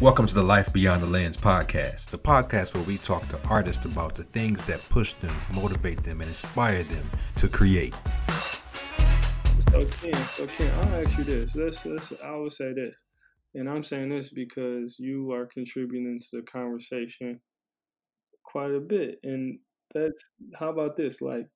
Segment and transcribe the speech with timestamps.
[0.00, 3.84] Welcome to the Life Beyond the Lens podcast, the podcast where we talk to artists
[3.84, 7.92] about the things that push them, motivate them, and inspire them to create.
[9.72, 11.56] So Ken, I'll ask you this.
[11.56, 12.94] Let's, let's, I would say this,
[13.56, 17.40] and I'm saying this because you are contributing to the conversation
[18.44, 19.58] quite a bit, and
[19.92, 20.22] that's
[20.56, 21.20] how about this?
[21.20, 21.48] Like,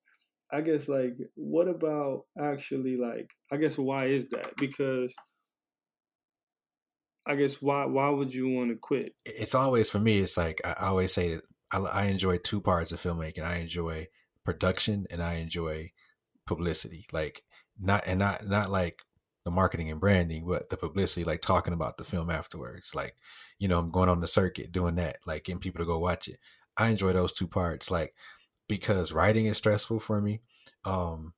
[0.51, 4.51] I guess, like, what about actually, like, I guess, why is that?
[4.57, 5.15] Because
[7.25, 9.15] I guess why why would you want to quit?
[9.25, 10.19] It's always for me.
[10.19, 13.43] It's like I always say that I, I enjoy two parts of filmmaking.
[13.43, 14.07] I enjoy
[14.43, 15.91] production and I enjoy
[16.45, 17.05] publicity.
[17.13, 17.43] Like
[17.79, 19.01] not and not not like
[19.45, 22.95] the marketing and branding, but the publicity, like talking about the film afterwards.
[22.95, 23.15] Like,
[23.59, 26.27] you know, I'm going on the circuit doing that, like getting people to go watch
[26.27, 26.39] it.
[26.77, 28.13] I enjoy those two parts, like
[28.67, 30.41] because writing is stressful for me.
[30.85, 31.33] Um,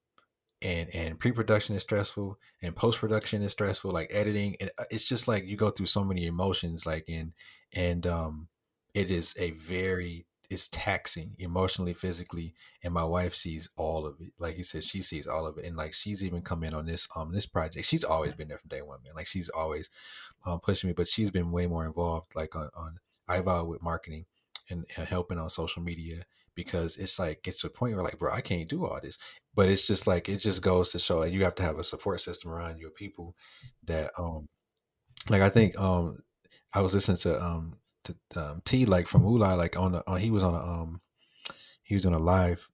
[0.66, 5.28] and and pre-production is stressful and post-production is stressful like editing and uh, it's just
[5.28, 7.34] like you go through so many emotions like and
[7.76, 8.48] and um
[8.96, 14.32] it is a very it's taxing emotionally physically and my wife sees all of it
[14.40, 16.86] like you said she sees all of it and like she's even come in on
[16.86, 19.90] this um this project she's always been there from day one man like she's always
[20.48, 22.98] um pushing me but she's been way more involved like on on
[23.30, 24.26] iVow with marketing
[24.72, 26.24] and, and helping on social media
[26.56, 29.18] because it's like it's a point where like, bro, I can't do all this.
[29.54, 31.84] But it's just like it just goes to show that you have to have a
[31.84, 33.36] support system around you, people
[33.86, 34.48] that um
[35.30, 36.18] like I think um
[36.74, 37.74] I was listening to um
[38.06, 41.00] to um, T like from Uli like on the on, he was on a um
[41.84, 42.70] he was on a live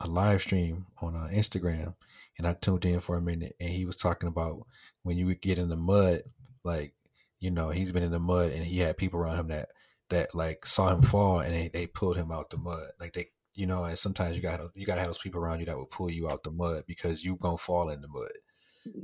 [0.00, 1.94] a live stream on uh, Instagram
[2.38, 4.66] and I tuned in for a minute and he was talking about
[5.02, 6.20] when you would get in the mud
[6.64, 6.92] like
[7.38, 9.68] you know he's been in the mud and he had people around him that
[10.10, 12.90] that like saw him fall and they, they pulled him out the mud.
[13.00, 15.66] Like they, you know, and sometimes you gotta you gotta have those people around you
[15.66, 18.32] that will pull you out the mud because you gonna fall in the mud.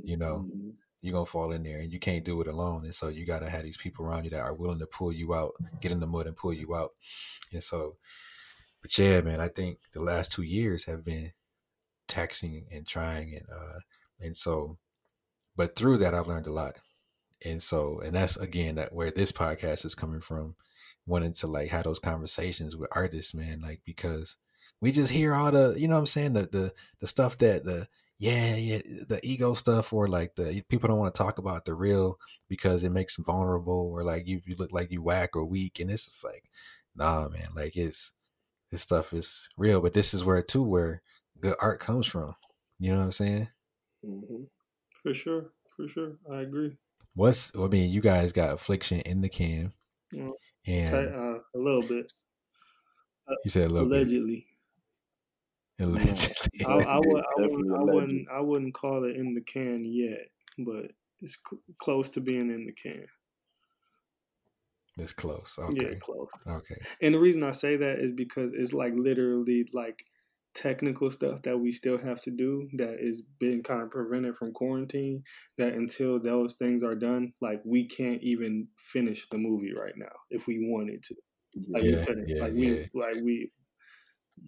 [0.03, 0.69] You know, mm-hmm.
[1.01, 2.85] you're gonna fall in there and you can't do it alone.
[2.85, 5.33] And so you gotta have these people around you that are willing to pull you
[5.33, 6.89] out, get in the mud and pull you out.
[7.51, 7.97] And so,
[8.81, 11.31] but yeah, man, I think the last two years have been
[12.07, 13.79] taxing and trying and uh
[14.19, 14.77] and so,
[15.55, 16.73] but through that I've learned a lot.
[17.45, 20.55] And so, and that's again that where this podcast is coming from
[21.07, 24.37] wanting to like have those conversations with artists, man, like because
[24.81, 27.63] we just hear all the, you know what I'm saying, the the the stuff that
[27.63, 27.87] the
[28.19, 31.73] yeah, yeah, the ego stuff or like the people don't want to talk about the
[31.75, 32.17] real
[32.49, 35.79] because it makes them vulnerable or like you, you look like you whack or weak
[35.79, 36.43] and it's just like,
[36.95, 38.13] nah, man, like it's
[38.71, 41.01] this stuff is real, but this is where too where
[41.39, 42.33] good art comes from.
[42.79, 43.47] You know what I'm saying?
[44.05, 44.43] Mm-hmm.
[45.03, 46.75] For sure, for sure, I agree.
[47.13, 49.73] What's I mean, you guys got affliction in the can.
[50.13, 50.31] Mm-hmm.
[50.67, 52.11] And uh, a little bit.
[53.27, 54.45] Uh, you said a little allegedly.
[55.77, 55.87] bit.
[55.87, 56.65] Allegedly.
[56.65, 58.27] I, I, would, I, wouldn't, I wouldn't.
[58.29, 60.27] I wouldn't call it in the can yet,
[60.59, 60.91] but
[61.21, 63.05] it's cl- close to being in the can.
[64.97, 65.57] It's close.
[65.59, 65.91] Okay.
[65.91, 66.29] Yeah, close.
[66.47, 66.75] Okay.
[67.01, 70.03] And the reason I say that is because it's like literally like
[70.57, 74.51] technical stuff that we still have to do that is being kind of prevented from
[74.51, 75.23] quarantine
[75.59, 80.15] that until those things are done like we can't even finish the movie right now
[80.31, 81.15] if we wanted to.
[81.69, 82.25] Like yeah, we couldn't.
[82.27, 82.75] yeah, like yeah.
[82.93, 83.51] we like we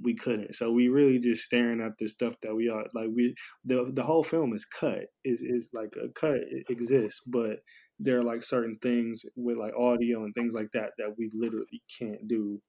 [0.03, 0.56] we couldn't.
[0.56, 4.03] So we really just staring at the stuff that we are like we the the
[4.03, 5.06] whole film is cut.
[5.24, 6.38] Is is like a cut
[6.69, 7.59] exists but
[8.00, 11.81] there are like certain things with like audio and things like that that we literally
[12.00, 12.62] can't do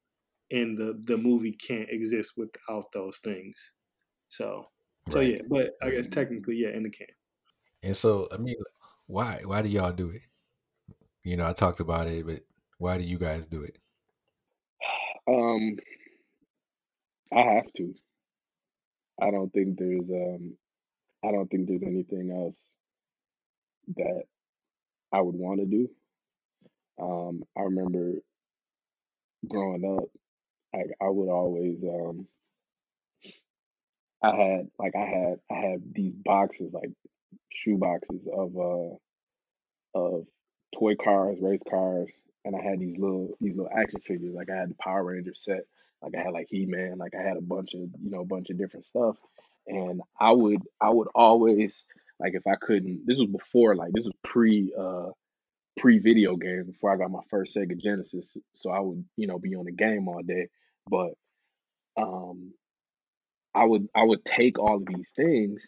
[0.51, 3.73] and the the movie can't exist without those things.
[4.29, 4.67] So
[5.09, 7.07] so yeah, but I guess technically yeah, in the can.
[7.83, 8.57] And so I mean,
[9.07, 10.23] why why do y'all do it?
[11.23, 12.41] You know, I talked about it, but
[12.79, 13.79] why do you guys do it?
[15.29, 15.77] Um,
[17.33, 17.95] I have to.
[19.23, 20.57] I don't think there's um,
[21.25, 22.59] I don't think there's anything else
[23.97, 24.23] that
[25.13, 25.89] I would want to do.
[27.01, 28.15] Um, I remember
[29.49, 30.09] growing up,
[30.75, 32.27] like I would always um
[34.23, 36.91] I had like I had I had these boxes like
[37.51, 38.97] shoe boxes of uh
[39.95, 40.27] of
[40.79, 42.09] toy cars, race cars,
[42.45, 44.35] and I had these little these little action figures.
[44.35, 45.65] Like I had the Power Ranger set,
[46.03, 48.27] like I had like He Man, like I had a bunch of you know a
[48.27, 49.17] bunch of different stuff.
[49.67, 51.85] And I would I would always
[52.19, 53.07] like if I couldn't.
[53.07, 55.11] This was before like this was pre uh
[55.79, 58.37] pre video games before I got my first Sega Genesis.
[58.55, 60.49] So I would you know be on the game all day.
[60.89, 61.15] But
[61.97, 62.55] um,
[63.55, 65.63] I would I would take all of these things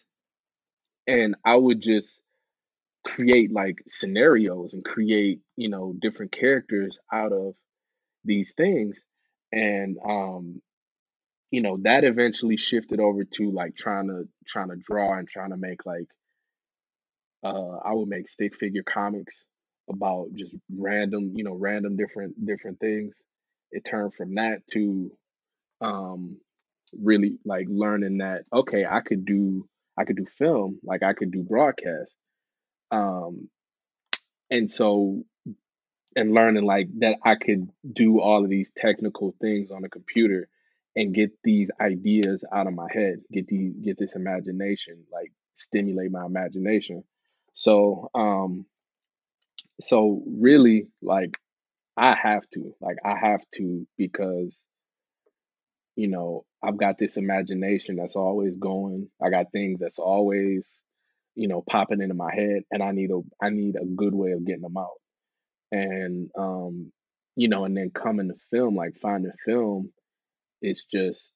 [1.07, 2.19] and I would just
[3.05, 7.55] create like scenarios and create you know different characters out of
[8.25, 8.97] these things
[9.51, 10.61] and um
[11.51, 15.51] you know that eventually shifted over to like trying to trying to draw and trying
[15.51, 16.07] to make like
[17.43, 19.35] uh I would make stick figure comics
[19.89, 23.15] about just random, you know, random different different things.
[23.73, 25.11] It turned from that to
[25.81, 26.37] um
[26.97, 29.67] really like learning that okay, I could do
[29.97, 32.13] I could do film, like I could do broadcast.
[32.91, 33.49] Um
[34.49, 35.23] and so
[36.15, 40.47] and learning like that I could do all of these technical things on a computer
[40.95, 46.11] and get these ideas out of my head, get these get this imagination, like stimulate
[46.11, 47.03] my imagination.
[47.55, 48.65] So um
[49.81, 51.37] so really like
[51.97, 54.57] I have to, like I have to because
[55.95, 59.09] you know, I've got this imagination that's always going.
[59.21, 60.67] I got things that's always,
[61.35, 64.31] you know, popping into my head and I need a I need a good way
[64.31, 64.99] of getting them out.
[65.71, 66.91] And um,
[67.35, 69.91] you know, and then coming to film, like finding film,
[70.61, 71.31] it's just,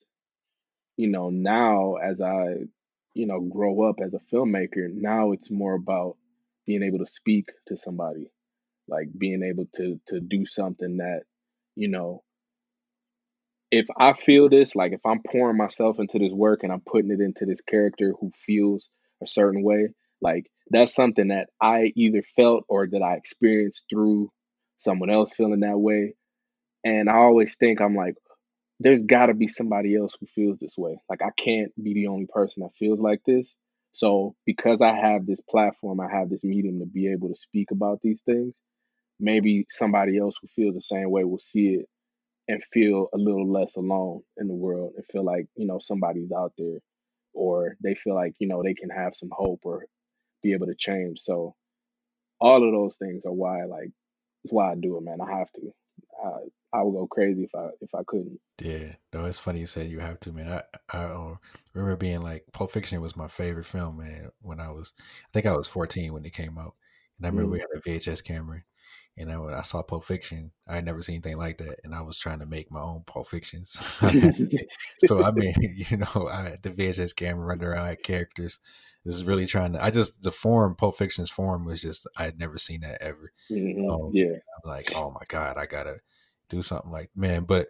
[0.97, 2.55] you know, now as I,
[3.13, 6.17] you know, grow up as a filmmaker, now it's more about
[6.65, 8.31] being able to speak to somebody,
[8.87, 11.21] like being able to to do something that,
[11.75, 12.23] you know,
[13.71, 17.11] if I feel this, like if I'm pouring myself into this work and I'm putting
[17.11, 18.87] it into this character who feels
[19.21, 19.89] a certain way,
[20.21, 24.31] like that's something that I either felt or that I experienced through
[24.77, 26.15] someone else feeling that way.
[26.83, 28.15] And I always think I'm like,
[28.79, 30.99] there's got to be somebody else who feels this way.
[31.09, 33.53] Like I can't be the only person that feels like this.
[33.91, 37.71] So because I have this platform, I have this medium to be able to speak
[37.71, 38.55] about these things,
[39.19, 41.85] maybe somebody else who feels the same way will see it
[42.47, 46.31] and feel a little less alone in the world and feel like, you know, somebody's
[46.31, 46.79] out there
[47.33, 49.85] or they feel like, you know, they can have some hope or
[50.43, 51.19] be able to change.
[51.21, 51.55] So
[52.39, 53.89] all of those things are why like
[54.43, 55.19] it's why I do it, man.
[55.21, 55.73] I have to.
[56.23, 56.29] I,
[56.73, 58.39] I would go crazy if I if I couldn't.
[58.61, 60.47] Yeah, no, it's funny you say you have to, man.
[60.47, 60.61] I
[60.97, 61.39] I um,
[61.73, 64.29] remember being like Pulp Fiction was my favorite film, man.
[64.41, 66.75] When I was, I think I was fourteen when it came out,
[67.17, 67.53] and I remember mm.
[67.53, 68.61] we had a VHS camera,
[69.17, 71.95] and then when I saw Pulp Fiction, I had never seen anything like that, and
[71.95, 73.71] I was trying to make my own Pulp Fictions.
[74.99, 75.53] so I mean,
[75.89, 78.59] you know, I had the VHS camera running around, I had characters.
[79.05, 79.83] It was really trying to.
[79.83, 83.31] I just the form Pulp Fiction's form was just I had never seen that ever.
[83.49, 83.89] Mm-hmm.
[83.89, 85.97] Um, yeah, I'm like, oh my god, I gotta
[86.49, 87.45] do something like man.
[87.45, 87.67] But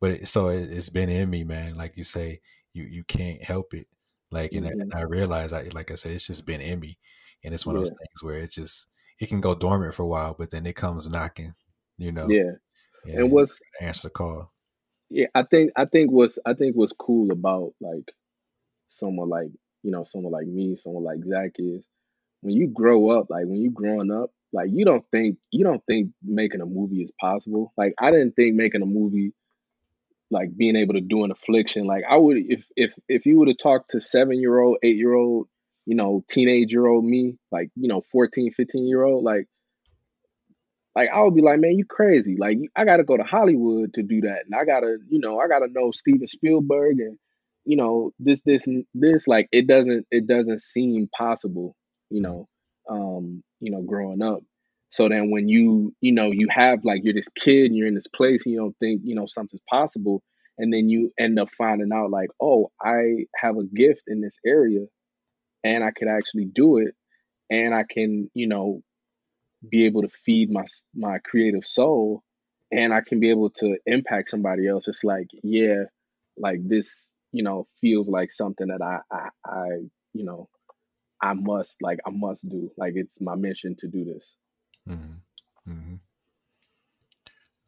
[0.00, 1.76] but it, so it, has been in me, man.
[1.76, 2.40] Like you say,
[2.72, 3.86] you you can't help it.
[4.30, 4.80] Like and, mm-hmm.
[4.80, 6.98] and I realize, I like I said, it's just been in me,
[7.44, 7.82] and it's one yeah.
[7.82, 8.88] of those things where it just
[9.20, 11.54] it can go dormant for a while, but then it comes knocking,
[11.98, 12.28] you know.
[12.28, 12.52] Yeah.
[13.04, 14.52] And, and what's answer the call.
[15.10, 18.12] Yeah, I think I think what's I think what's cool about like
[18.88, 19.48] someone like
[19.82, 21.86] you know someone like me, someone like Zach is
[22.42, 25.82] when you grow up, like when you growing up, like you don't think you don't
[25.86, 27.72] think making a movie is possible.
[27.76, 29.32] Like I didn't think making a movie
[30.30, 31.86] like being able to do an affliction.
[31.86, 34.96] Like I would if if if you would have talked to seven year old, eight
[34.96, 35.48] year old
[35.88, 39.46] you know, teenage year old me, like, you know, 14, 15 year old, like,
[40.94, 42.36] like I would be like, man, you crazy.
[42.38, 44.42] Like I gotta go to Hollywood to do that.
[44.44, 47.18] And I gotta, you know, I gotta know Steven Spielberg and,
[47.64, 51.74] you know, this, this, this, like it doesn't, it doesn't seem possible,
[52.10, 52.48] you know,
[52.90, 54.40] um, you know, growing up.
[54.90, 57.94] So then when you, you know, you have like you're this kid and you're in
[57.94, 60.22] this place and you don't think, you know, something's possible.
[60.58, 64.36] And then you end up finding out like, oh, I have a gift in this
[64.44, 64.84] area
[65.64, 66.94] and I could actually do it
[67.50, 68.82] and I can, you know,
[69.68, 70.64] be able to feed my
[70.94, 72.22] my creative soul
[72.70, 74.88] and I can be able to impact somebody else.
[74.88, 75.84] It's like, yeah,
[76.36, 79.68] like this, you know, feels like something that I I, I
[80.12, 80.48] you know,
[81.22, 82.70] I must like I must do.
[82.76, 84.34] Like it's my mission to do this.
[84.88, 85.72] Mm-hmm.
[85.72, 85.94] Mm-hmm.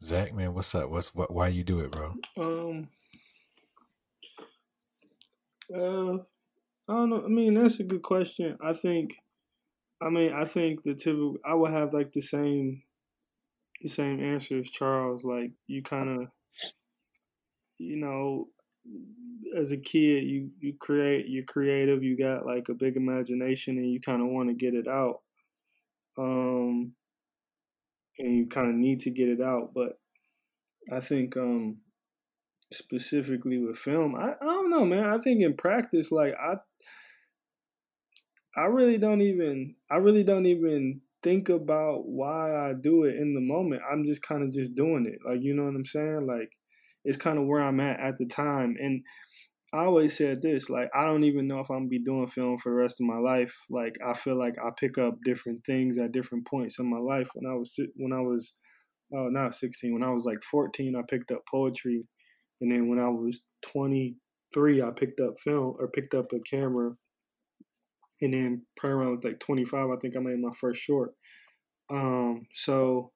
[0.03, 0.89] Zach, man, what's up?
[0.89, 1.31] What's what?
[1.31, 2.15] Why you do it, bro?
[2.37, 2.87] Um.
[5.73, 6.17] Uh,
[6.91, 7.23] I don't know.
[7.23, 8.57] I mean, that's a good question.
[8.61, 9.15] I think,
[10.01, 12.83] I mean, I think the typical, I would have like the same,
[13.81, 15.23] the same answer as Charles.
[15.23, 16.27] Like you kind of,
[17.77, 18.49] you know,
[19.57, 23.89] as a kid, you you create, you're creative, you got like a big imagination, and
[23.89, 25.21] you kind of want to get it out.
[26.17, 26.91] Um,
[28.19, 29.97] and you kind of need to get it out, but
[30.91, 31.77] I think um
[32.71, 35.05] specifically with film, I, I don't know, man.
[35.05, 36.55] I think in practice, like I
[38.55, 43.33] I really don't even I really don't even think about why I do it in
[43.33, 43.83] the moment.
[43.89, 45.19] I'm just kind of just doing it.
[45.25, 46.25] Like you know what I'm saying?
[46.27, 46.51] Like
[47.03, 48.75] it's kind of where I'm at at the time.
[48.79, 49.03] And
[49.73, 52.57] I always said this, like I don't even know if I'm gonna be doing film
[52.57, 53.55] for the rest of my life.
[53.69, 57.29] Like I feel like I pick up different things at different points in my life.
[57.33, 58.53] When I was when I was
[59.13, 62.03] oh not 16, when I was like 14, I picked up poetry
[62.61, 66.91] and then when I was 23, I picked up film or picked up a camera.
[68.21, 71.13] And then probably around like 25, I think I made my first short.
[71.89, 73.11] Um, so,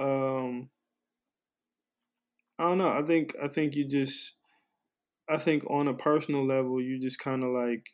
[0.00, 0.68] um,
[2.58, 2.90] I don't know.
[2.90, 4.34] I think I think you just,
[5.30, 7.84] I think on a personal level, you just kind of like,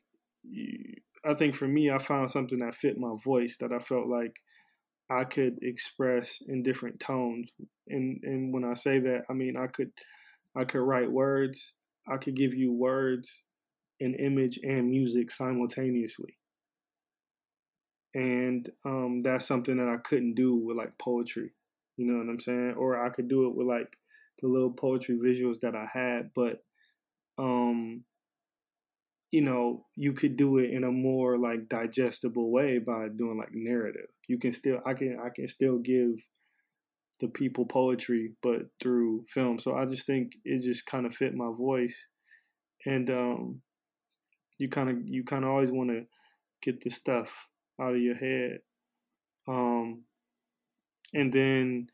[0.43, 4.09] you, I think for me, I found something that fit my voice that I felt
[4.09, 4.35] like
[5.11, 7.53] I could express in different tones.
[7.89, 9.91] And and when I say that, I mean I could
[10.57, 11.75] I could write words.
[12.09, 13.45] I could give you words,
[14.01, 16.37] an image, and music simultaneously.
[18.15, 21.53] And um, that's something that I couldn't do with like poetry.
[21.97, 22.75] You know what I'm saying?
[22.77, 23.97] Or I could do it with like
[24.41, 26.63] the little poetry visuals that I had, but
[27.39, 28.05] um,
[29.35, 33.53] you know, you could do it in a more like digestible way by doing like
[33.53, 34.07] narrative.
[34.29, 36.25] You can still I can I can still give
[37.19, 39.59] the people poetry but through film.
[39.59, 42.07] So I just think it just kind of fit my voice.
[42.87, 43.61] And um
[44.61, 46.05] you kind of you kind of always want to
[46.63, 47.49] get the stuff
[47.83, 48.59] out of your head.
[49.49, 50.05] Um
[51.13, 51.89] and then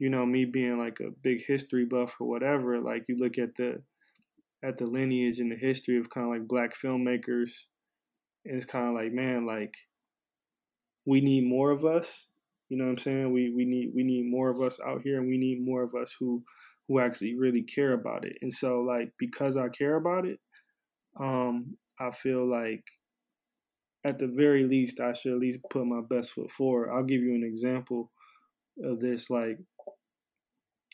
[0.00, 3.54] you know me being like a big history buff or whatever, like you look at
[3.54, 3.80] the
[4.64, 7.50] at the lineage and the history of kind of like black filmmakers.
[8.44, 9.74] And it's kind of like, man, like
[11.06, 12.28] we need more of us.
[12.68, 13.32] You know what I'm saying?
[13.32, 15.94] We we need we need more of us out here, and we need more of
[15.94, 16.42] us who
[16.88, 18.36] who actually really care about it.
[18.42, 20.40] And so, like, because I care about it,
[21.20, 22.82] um, I feel like
[24.04, 26.90] at the very least, I should at least put my best foot forward.
[26.90, 28.10] I'll give you an example
[28.82, 29.30] of this.
[29.30, 29.58] Like,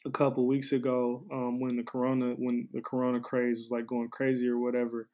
[0.06, 4.08] a couple weeks ago um, when the corona when the corona craze was like going
[4.10, 5.08] crazy or whatever.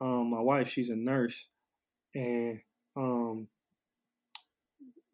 [0.00, 1.48] Um, my wife, she's a nurse,
[2.14, 2.60] and
[2.96, 3.48] um,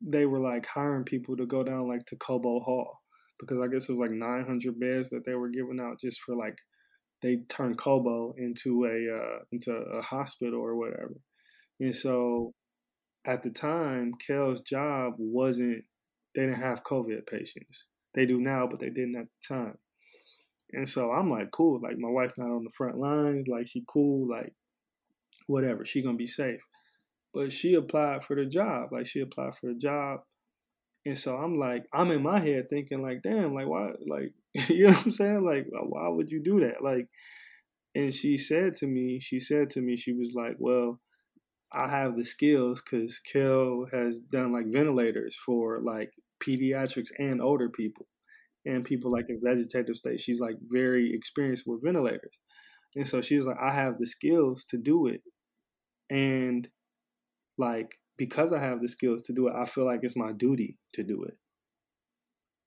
[0.01, 3.01] they were like hiring people to go down like to Cobo Hall
[3.39, 6.35] because I guess it was like 900 beds that they were giving out just for
[6.35, 6.57] like
[7.23, 11.15] they turned Cobo into a uh, into a hospital or whatever.
[11.81, 12.55] And so
[13.27, 15.85] at the time, Kel's job wasn't
[16.35, 17.87] they didn't have COVID patients.
[18.19, 19.79] They do now, but they didn't at the time.
[20.73, 21.79] And so I'm like, cool.
[21.81, 23.47] Like my wife's not on the front lines.
[23.47, 24.27] Like she cool.
[24.29, 24.55] Like
[25.47, 25.85] whatever.
[25.85, 26.59] She gonna be safe.
[27.33, 28.89] But she applied for the job.
[28.91, 30.23] Like she applied for the job.
[31.07, 34.33] And so I'm like, I'm in my head thinking like, damn, like why, like
[34.69, 35.45] you know what I'm saying?
[35.45, 36.83] Like why would you do that?
[36.83, 37.07] Like,
[37.95, 40.99] and she said to me, she said to me, she was like, well,
[41.73, 46.11] I have the skills because Kel has done like ventilators for like
[46.41, 48.07] pediatrics and older people
[48.65, 50.21] and people like in vegetative state.
[50.21, 52.39] She's like very experienced with ventilators.
[52.97, 55.23] And so she was like, I have the skills to do it.
[56.11, 56.69] And
[57.57, 60.77] like, because I have the skills to do it, I feel like it's my duty
[60.95, 61.37] to do it.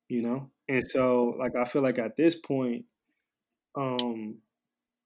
[0.10, 0.50] You know?
[0.68, 2.86] And so like I feel like at this point,
[3.78, 4.40] um,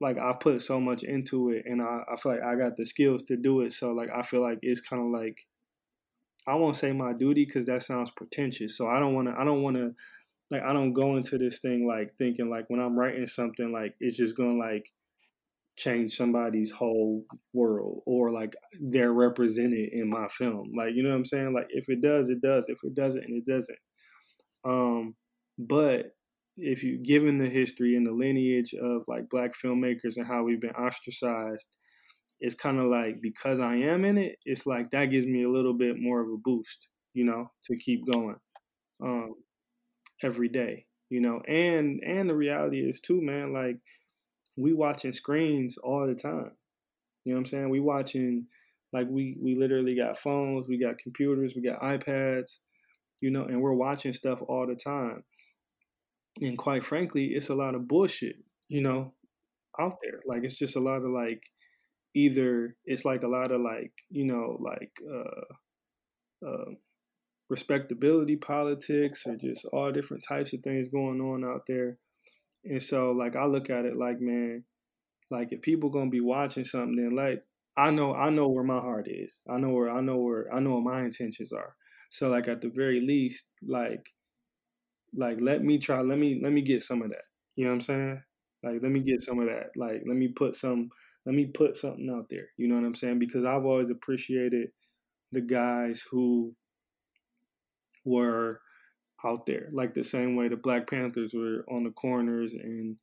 [0.01, 2.85] like I put so much into it and I, I feel like I got the
[2.85, 3.71] skills to do it.
[3.73, 5.37] So like I feel like it's kind of like
[6.47, 8.77] I won't say my duty because that sounds pretentious.
[8.77, 9.35] So I don't want to.
[9.37, 9.93] I don't want to.
[10.51, 13.95] Like I don't go into this thing like thinking like when I'm writing something like
[13.99, 14.85] it's just gonna like
[15.75, 20.71] change somebody's whole world or like they're represented in my film.
[20.75, 21.53] Like you know what I'm saying?
[21.53, 22.69] Like if it does, it does.
[22.69, 23.79] If it doesn't, it doesn't.
[24.63, 25.15] Um,
[25.57, 26.15] but
[26.57, 30.61] if you given the history and the lineage of like black filmmakers and how we've
[30.61, 31.75] been ostracized
[32.39, 35.49] it's kind of like because I am in it, it's like that gives me a
[35.49, 38.35] little bit more of a boost, you know, to keep going
[39.03, 39.35] um,
[40.23, 41.41] every day, you know.
[41.47, 43.77] And and the reality is too, man, like
[44.57, 46.51] we watching screens all the time.
[47.23, 47.69] You know what I'm saying?
[47.69, 48.47] We watching
[48.93, 52.59] like we we literally got phones, we got computers, we got iPads,
[53.21, 55.23] you know, and we're watching stuff all the time.
[56.41, 58.35] And quite frankly, it's a lot of bullshit,
[58.67, 59.13] you know,
[59.79, 60.21] out there.
[60.25, 61.41] Like it's just a lot of like
[62.15, 66.71] either it's like a lot of like you know like uh, uh,
[67.49, 71.97] respectability politics or just all different types of things going on out there.
[72.63, 74.63] And so like i look at it like man
[75.29, 77.43] like if people gonna be watching something then like
[77.77, 79.35] i know i know where my heart is.
[79.49, 81.75] I know where i know where i know what my intentions are.
[82.09, 84.05] So like at the very least like
[85.15, 87.25] like let me try let me let me get some of that.
[87.55, 88.23] You know what i'm saying?
[88.63, 89.71] Like let me get some of that.
[89.75, 90.89] Like let me put some
[91.25, 92.47] let me put something out there.
[92.57, 93.19] You know what I'm saying?
[93.19, 94.69] Because I've always appreciated
[95.31, 96.53] the guys who
[98.03, 98.61] were
[99.25, 102.95] out there, like the same way the Black Panthers were on the corners and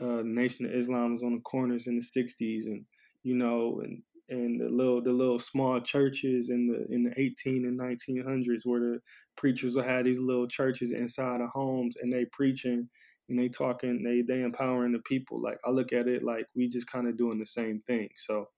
[0.00, 2.84] uh, Nation of Islam was on the corners in the '60s, and
[3.22, 7.66] you know, and and the little the little small churches in the in the 18
[7.66, 9.00] and 1900s where the
[9.36, 12.88] preachers would have these little churches inside of homes and they preaching
[13.32, 15.40] and they talking, they they empowering the people.
[15.40, 18.10] Like I look at it like we just kind of doing the same thing.
[18.16, 18.48] So,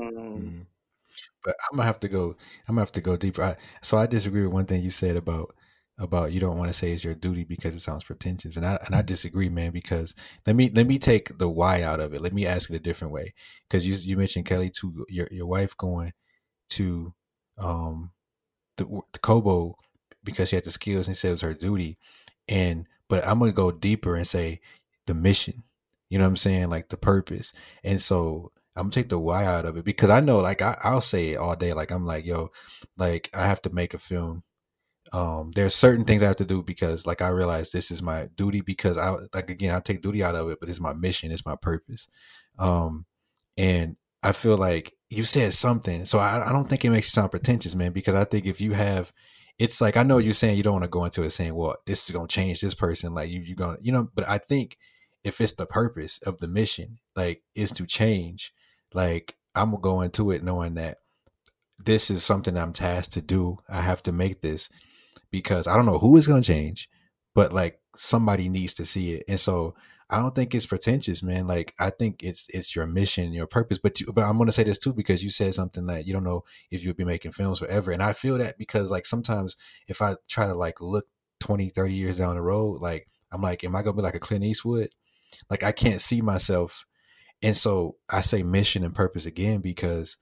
[0.00, 0.66] um, mm.
[1.42, 2.36] but I'm gonna have to go.
[2.68, 3.42] I'm gonna have to go deeper.
[3.42, 5.54] I, so I disagree with one thing you said about
[5.98, 8.78] about you don't want to say it's your duty because it sounds pretentious, and I
[8.86, 9.70] and I disagree, man.
[9.70, 10.14] Because
[10.46, 12.20] let me let me take the why out of it.
[12.20, 13.32] Let me ask it a different way.
[13.68, 16.12] Because you you mentioned Kelly to your your wife going
[16.70, 17.14] to
[17.58, 18.10] um
[18.76, 19.76] the, the Cobo
[20.24, 21.98] because she had the skills and said it was her duty,
[22.48, 24.60] and but I'm gonna go deeper and say
[25.06, 25.62] the mission.
[26.10, 26.70] You know what I'm saying?
[26.70, 27.52] Like the purpose.
[27.82, 30.76] And so I'm gonna take the why out of it because I know, like, I,
[30.82, 31.72] I'll say it all day.
[31.72, 32.50] Like, I'm like, yo,
[32.98, 34.42] like, I have to make a film.
[35.12, 38.28] Um, there's certain things I have to do because, like, I realize this is my
[38.36, 41.30] duty because I, like, again, I take duty out of it, but it's my mission,
[41.30, 42.08] it's my purpose.
[42.58, 43.06] Um,
[43.56, 47.10] and I feel like you said something, so I, I don't think it makes you
[47.10, 47.92] sound pretentious, man.
[47.92, 49.12] Because I think if you have,
[49.58, 51.76] it's like I know you're saying you don't want to go into it saying, well,
[51.86, 54.08] this is gonna change this person, like you, you're gonna, you know.
[54.14, 54.76] But I think
[55.22, 58.52] if it's the purpose of the mission, like, is to change
[58.92, 60.98] like I'm gonna go into it knowing that
[61.84, 63.58] this is something I'm tasked to do.
[63.68, 64.68] I have to make this
[65.30, 66.88] because I don't know who is gonna change,
[67.34, 69.24] but like somebody needs to see it.
[69.28, 69.74] And so
[70.10, 71.46] I don't think it's pretentious, man.
[71.46, 73.78] Like I think it's it's your mission, your purpose.
[73.78, 76.24] But you, but I'm gonna say this too because you said something that you don't
[76.24, 77.90] know if you'll be making films forever.
[77.90, 79.56] And I feel that because like sometimes
[79.88, 81.06] if I try to like look
[81.40, 84.20] 20, 30 years down the road, like I'm like, am I gonna be like a
[84.20, 84.88] Clint Eastwood?
[85.50, 86.86] Like I can't see myself
[87.44, 90.16] and so I say mission and purpose again because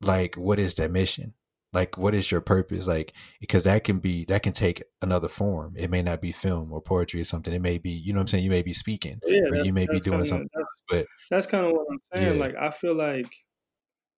[0.00, 1.34] like what is that mission?
[1.72, 2.86] Like what is your purpose?
[2.86, 5.74] Like because that can be that can take another form.
[5.76, 7.54] It may not be film or poetry or something.
[7.54, 9.20] It may be, you know what I'm saying, you may be speaking.
[9.26, 10.48] Yeah, or you may be doing kinda, something.
[10.54, 12.34] That's, but that's kind of what I'm saying.
[12.36, 12.44] Yeah.
[12.44, 13.32] Like I feel like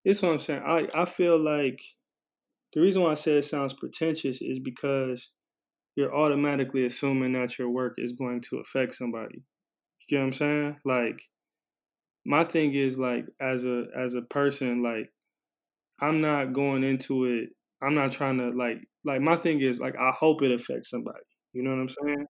[0.04, 0.20] this.
[0.20, 0.62] What I'm saying.
[0.66, 1.80] I I feel like
[2.72, 5.30] the reason why I say it sounds pretentious is because
[5.94, 9.44] you're automatically assuming that your work is going to affect somebody.
[10.00, 10.80] You get what I'm saying?
[10.84, 11.22] Like
[12.26, 15.12] my thing is like as a as a person like
[16.00, 17.50] i'm not going into it
[17.82, 21.18] i'm not trying to like like my thing is like i hope it affects somebody
[21.52, 22.26] you know what i'm saying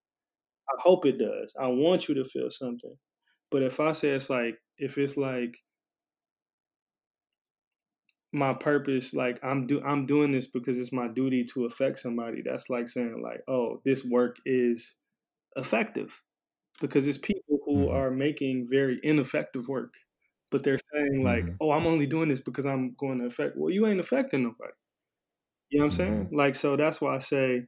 [0.71, 2.97] i hope it does i want you to feel something
[3.51, 5.57] but if i say it's like if it's like
[8.33, 12.43] my purpose like i'm do i'm doing this because it's my duty to affect somebody
[12.45, 14.97] that's like saying like oh this work is
[15.57, 16.21] effective
[16.81, 17.95] because it's people who Mhm.
[17.95, 19.95] are making very ineffective work
[20.55, 21.57] but they're saying like Mhm.
[21.61, 24.73] oh i'm only doing this because i'm going to affect well you ain't affecting nobody
[25.71, 26.37] you know what i'm saying Mhm.
[26.43, 27.67] like so that's why i say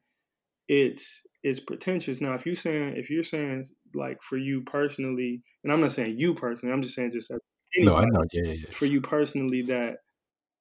[0.69, 5.73] it's it's pretentious now if you saying if you're saying like for you personally and
[5.73, 7.33] i'm not saying you personally i'm just saying just
[7.79, 8.25] No, I know.
[8.33, 8.73] Yeah, yeah, yeah.
[8.73, 9.99] for you personally that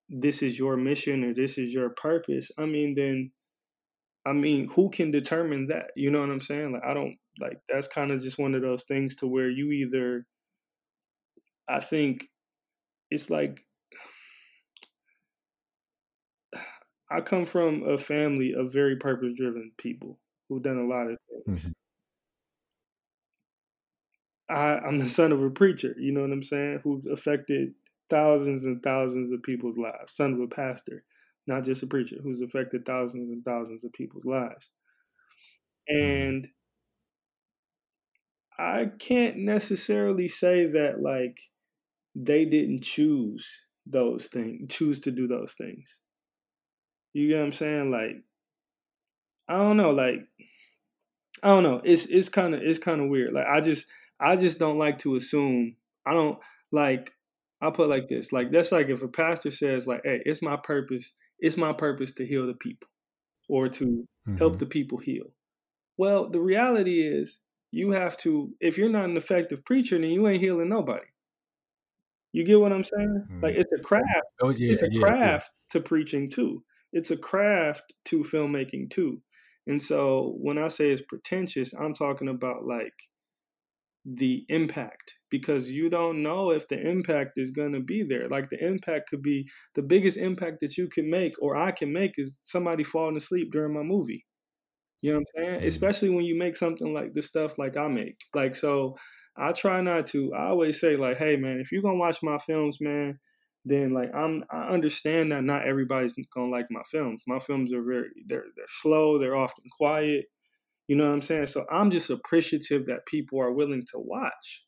[0.09, 3.31] this is your mission or this is your purpose i mean then
[4.25, 7.59] i mean who can determine that you know what i'm saying like i don't like
[7.69, 10.25] that's kind of just one of those things to where you either
[11.67, 12.30] i think
[13.12, 13.65] it's like
[17.10, 21.17] i come from a family of very purpose driven people who've done a lot of
[21.30, 21.73] things Mhm.
[24.49, 27.73] I, i'm the son of a preacher you know what i'm saying who's affected
[28.10, 31.04] thousands and thousands of people's lives son of a pastor
[31.47, 34.69] not just a preacher who's affected thousands and thousands of people's lives
[35.99, 36.36] Mhm.
[36.36, 36.47] and
[38.58, 41.39] I can't necessarily say that like
[42.15, 45.99] they didn't choose those things, choose to do those things.
[47.13, 47.89] You get what I'm saying?
[47.91, 48.23] Like
[49.47, 50.28] I don't know, like
[51.43, 51.82] I don't know.
[51.84, 53.34] It's it's kind of it's kind of weird.
[53.34, 53.88] Like I just
[54.19, 55.75] I just don't like to assume.
[56.06, 56.39] I don't
[56.71, 57.13] like
[57.62, 58.32] I'll put it like this.
[58.32, 61.12] Like that's like if a pastor says like, "Hey, it's my purpose.
[61.39, 62.88] It's my purpose to heal the people
[63.49, 64.08] or to
[64.39, 64.60] help Mhm.
[64.60, 65.34] the people heal."
[65.97, 70.28] Well, the reality is you have to if you're not an effective preacher, then you
[70.28, 71.08] ain't healing nobody.
[72.36, 73.26] You get what I'm saying?
[73.32, 73.41] Mhm.
[73.41, 74.28] Like it's a craft.
[74.41, 75.38] Oh yeah, It's a yeah, yeah.
[75.38, 76.63] craft to preaching too.
[76.93, 79.21] It's a craft to filmmaking too.
[79.67, 82.93] And so when I say it's pretentious, I'm talking about like
[84.06, 88.28] the impact because you don't know if the impact is going to be there.
[88.30, 91.91] Like the impact could be the biggest impact that you can make or I can
[91.91, 94.26] make is somebody falling asleep during my movie.
[95.02, 95.62] You know what I'm saying?
[95.62, 95.67] Mhm.
[95.67, 98.17] Especially when you make something like the stuff like I make.
[98.36, 98.95] Like so
[99.38, 102.38] I try not to I always say like, hey man, if you're gonna watch my
[102.38, 103.19] films, man,
[103.65, 107.24] then like I'm I understand that not everybody's gonna like my films.
[107.28, 110.26] My films are very they're they're slow, they're often quiet.
[110.88, 111.48] You know what I'm saying?
[111.48, 114.65] So I'm just appreciative that people are willing to watch.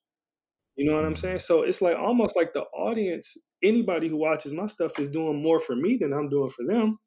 [0.76, 1.40] You know what I'm saying?
[1.40, 5.60] So it's like almost like the audience, anybody who watches my stuff is doing more
[5.60, 7.00] for me than I'm doing for them.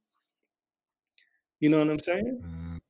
[1.61, 2.39] You know what I'm saying?
[2.43, 2.81] Mhm.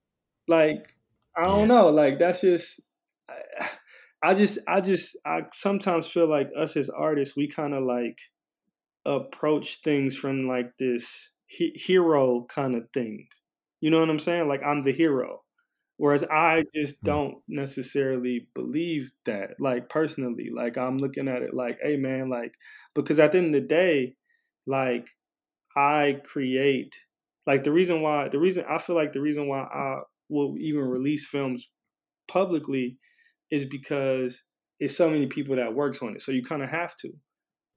[0.48, 0.96] Like,
[1.36, 1.88] I don't know.
[1.88, 2.80] Like that's just
[3.28, 3.36] I,
[4.22, 8.18] I just I just I sometimes feel like us as artists, we kind of like
[9.06, 13.28] approach things from like this he- hero kind of thing.
[13.80, 14.48] You know what I'm saying?
[14.48, 15.42] Like I'm the hero.
[15.98, 17.04] Whereas I just Mm.
[17.04, 20.50] don't necessarily believe that, like personally.
[20.54, 22.54] Like I'm looking at it like, hey man, like
[22.94, 24.16] because at the end of the day,
[24.66, 25.08] like
[25.76, 26.96] I create
[27.46, 30.82] like the reason why the reason I feel like the reason why I will even
[30.82, 31.70] release films
[32.28, 32.98] publicly
[33.50, 34.44] is because
[34.78, 36.20] it's so many people that works on it.
[36.22, 37.12] So you kind of have to.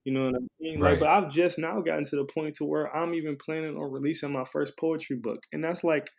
[0.05, 0.81] You know what I mean?
[0.81, 0.99] Like, Right.
[0.99, 4.31] but I've just now gotten to the point to where I'm even planning on releasing
[4.33, 6.09] my first poetry book, and that's like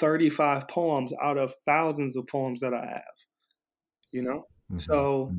[0.00, 3.04] 35 poems out of thousands of poems that I have.
[4.12, 4.78] You know, Mhm.
[4.78, 5.36] so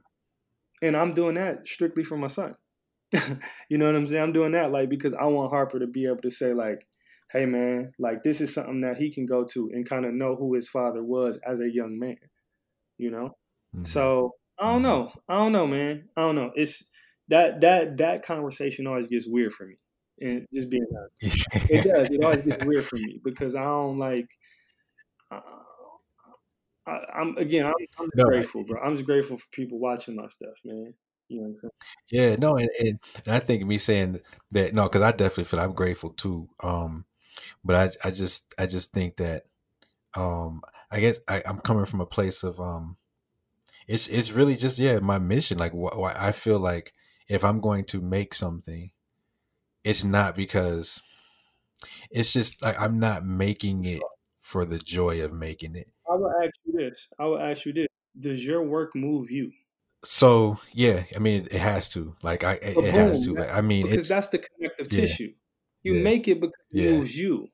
[0.82, 2.56] and I'm doing that strictly for my son.
[3.70, 4.24] you know what I'm saying?
[4.24, 6.88] I'm doing that like because I want Harper to be able to say like,
[7.32, 10.36] "Hey man, like this is something that he can go to and kind of know
[10.36, 12.18] who his father was as a young man."
[12.98, 13.38] You know?
[13.74, 13.86] Mhm.
[13.86, 15.12] So, I don't know.
[15.28, 16.10] I don't know, man.
[16.18, 16.52] I don't know.
[16.56, 16.84] It's
[17.30, 19.76] that that that conversation always gets weird for me.
[20.22, 21.14] And just being honest.
[21.70, 22.10] It does.
[22.12, 24.28] It always gets weird for me because I don't like
[25.32, 25.40] uh,
[26.86, 27.66] I, I'm again.
[27.66, 28.82] I'm, I'm just No, grateful, bro.
[28.82, 30.94] I'm just grateful for people watching my stuff, man.
[31.28, 31.70] You know
[32.12, 34.20] Yeah, no, and, and, and I think me saying
[34.52, 36.50] that no, because I definitely feel I'm grateful too.
[36.64, 37.06] Um,
[37.64, 39.44] but I I just I just think that
[40.18, 42.98] um I guess I, I'm coming from a place of um
[43.90, 46.94] it's it's really just yeah my mission like wh- wh- I feel like
[47.30, 48.92] if I'm going to make something,
[49.84, 51.04] it's not because
[52.12, 54.04] it's just like I'm not making it
[54.42, 55.88] for the joy of making it.
[56.10, 57.08] I will ask you this.
[57.18, 57.88] I will ask you this.
[58.20, 59.52] Does your work move you?
[60.06, 63.36] So yeah, I mean it, has to like I it, But it has to.
[63.36, 65.34] Like, I mean because it's that's the connective yeah, tissue.
[65.84, 67.50] You yeah, make it because it yeah, moves you.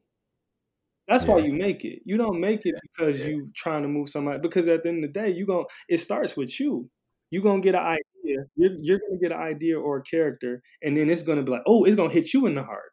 [1.07, 1.99] That's why you make it.
[2.05, 3.27] You don't make it because yeah.
[3.27, 4.39] you trying to move somebody.
[4.39, 6.89] Because at the end of the day, you going it starts with you.
[7.29, 8.45] You're gonna get an idea.
[8.55, 11.63] You're, you're gonna get an idea or a character, and then it's gonna be like,
[11.67, 12.91] oh, it's gonna hit you in the heart.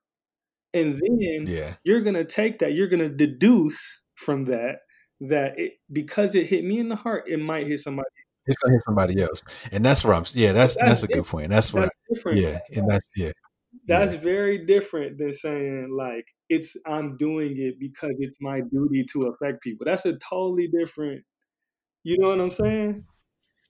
[0.74, 1.74] And then Yeah.
[1.84, 2.74] you're gonna take that.
[2.74, 4.80] You're gonna deduce from that
[5.20, 8.08] that it because it hit me in the heart, it might hit somebody.
[8.46, 10.24] It's gonna hit somebody else, and that's where I'm.
[10.34, 11.50] Yeah, that's That's that's a good point.
[11.50, 11.82] That's what.
[11.82, 12.40] That's different.
[12.40, 13.30] Yeah, and that's yeah,
[13.86, 19.04] That's yeah, very different than saying like it's I'm doing it because it's my duty
[19.12, 19.84] to affect people.
[19.86, 21.24] That's a totally different.
[22.04, 23.04] You know what I'm saying?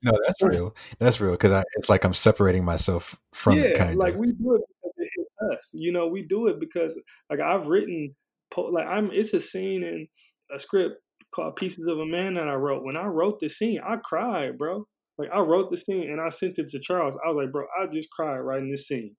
[0.03, 0.75] no, that's real.
[0.99, 1.63] That's real because I.
[1.77, 4.19] It's like I'm separating myself from it, Yeah, kind like of.
[4.19, 5.73] we do it because it hits us.
[5.77, 6.99] You know, we do it because
[7.31, 8.15] like I've written
[8.51, 9.11] po- like I'm.
[9.13, 10.09] It's a scene in
[10.55, 10.97] a script
[11.33, 12.85] called Pieces of a Man that I wrote.
[12.85, 14.87] When I wrote the scene, I cried, bro.
[15.19, 17.17] Like I wrote the scene and I sent it to Charles.
[17.25, 19.15] I was like, bro, I just cried writing this scene.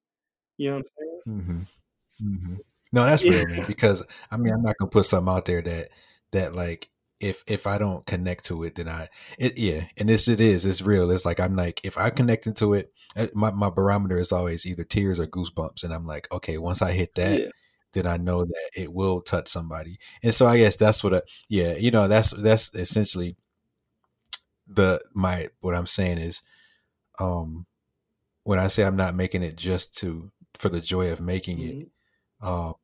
[0.57, 0.85] You know what
[1.25, 1.67] I'm saying?
[2.19, 2.55] hmm hmm
[2.91, 3.31] No, that's Yeah.
[3.31, 3.65] real, man.
[3.67, 5.89] Because I mean, I'm not gonna put something out there that
[6.31, 6.89] that like
[7.19, 9.07] if if I don't connect to it, then I
[9.39, 10.65] it yeah, and this it is.
[10.65, 11.09] It's real.
[11.11, 14.65] It's like I'm like if I connect into it, uh, my my barometer is always
[14.65, 17.41] either tears or goosebumps, and I'm like, okay, once I hit that.
[17.41, 17.49] Yeah.
[17.93, 19.99] then I know that it will touch somebody.
[20.23, 23.35] And so I guess that's what, I, yeah, you know, that's that's essentially
[24.67, 26.41] the my what I'm saying is,
[27.19, 27.65] um,
[28.43, 30.31] when I say I'm not making it just to
[30.63, 31.75] for the joy of making it,
[32.41, 32.47] Mhm.
[32.47, 32.75] um,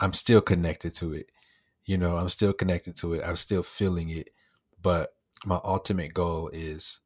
[0.00, 1.30] I'm still connected to it.
[1.84, 3.22] You know, I'm still connected to it.
[3.24, 4.30] I'm still feeling it,
[4.82, 5.14] but
[5.46, 7.00] my ultimate goal is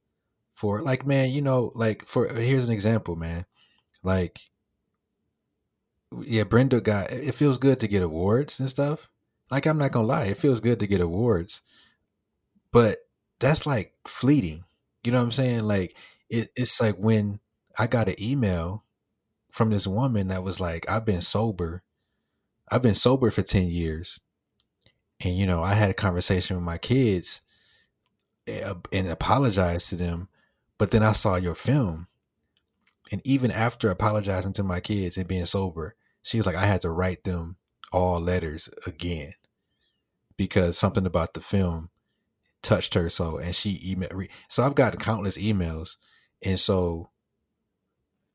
[0.52, 3.44] for like, man, you know, like for here's an example, man,
[4.02, 4.40] like
[6.22, 9.10] yeah, Brenda got it feels good to get awards and stuff.
[9.50, 11.62] Like I'm not gonna lie, it feels good to get awards,
[12.72, 12.98] but
[13.40, 14.64] that's like fleeting.
[15.02, 15.64] You know what I'm saying?
[15.64, 15.96] Like
[16.30, 17.40] it, it's like when
[17.78, 18.83] I got an email
[19.54, 21.84] from this woman that was like, I've been sober.
[22.72, 24.18] I've been sober for 10 years.
[25.24, 27.40] And you know, I had a conversation with my kids
[28.48, 30.28] eh, and apologized to them,
[30.76, 32.08] but then I saw your film.
[33.12, 36.80] And even after apologizing to my kids and being sober, she was like, I had
[36.80, 37.56] to write them
[37.92, 39.34] all letters again
[40.36, 41.90] because something about the film
[42.60, 43.08] touched her.
[43.08, 44.30] So, and she emailed.
[44.48, 45.96] So I've got countless emails.
[46.44, 47.10] And so,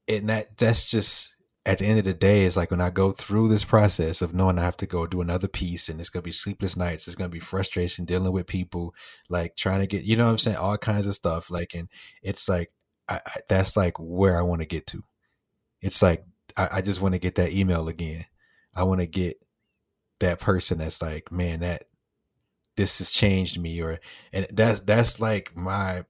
[0.09, 3.11] and that, that's just, at the end of the day, it's like when I go
[3.11, 6.23] through this process of knowing I have to go do another piece and it's going
[6.23, 8.95] to be sleepless nights, it's going to be frustration dealing with people,
[9.29, 10.57] like trying to get, you know what I'm saying?
[10.57, 11.51] All kinds of stuff.
[11.51, 11.87] Like, and
[12.23, 12.71] it's like,
[13.07, 15.03] I, I, that's like where I want to get to.
[15.81, 16.25] It's like,
[16.57, 18.23] I, I just want to get that email again.
[18.75, 19.37] I want to get
[20.21, 21.83] that person that's like, man, that
[22.77, 23.99] this has changed me, or
[24.31, 26.05] and that's that's like my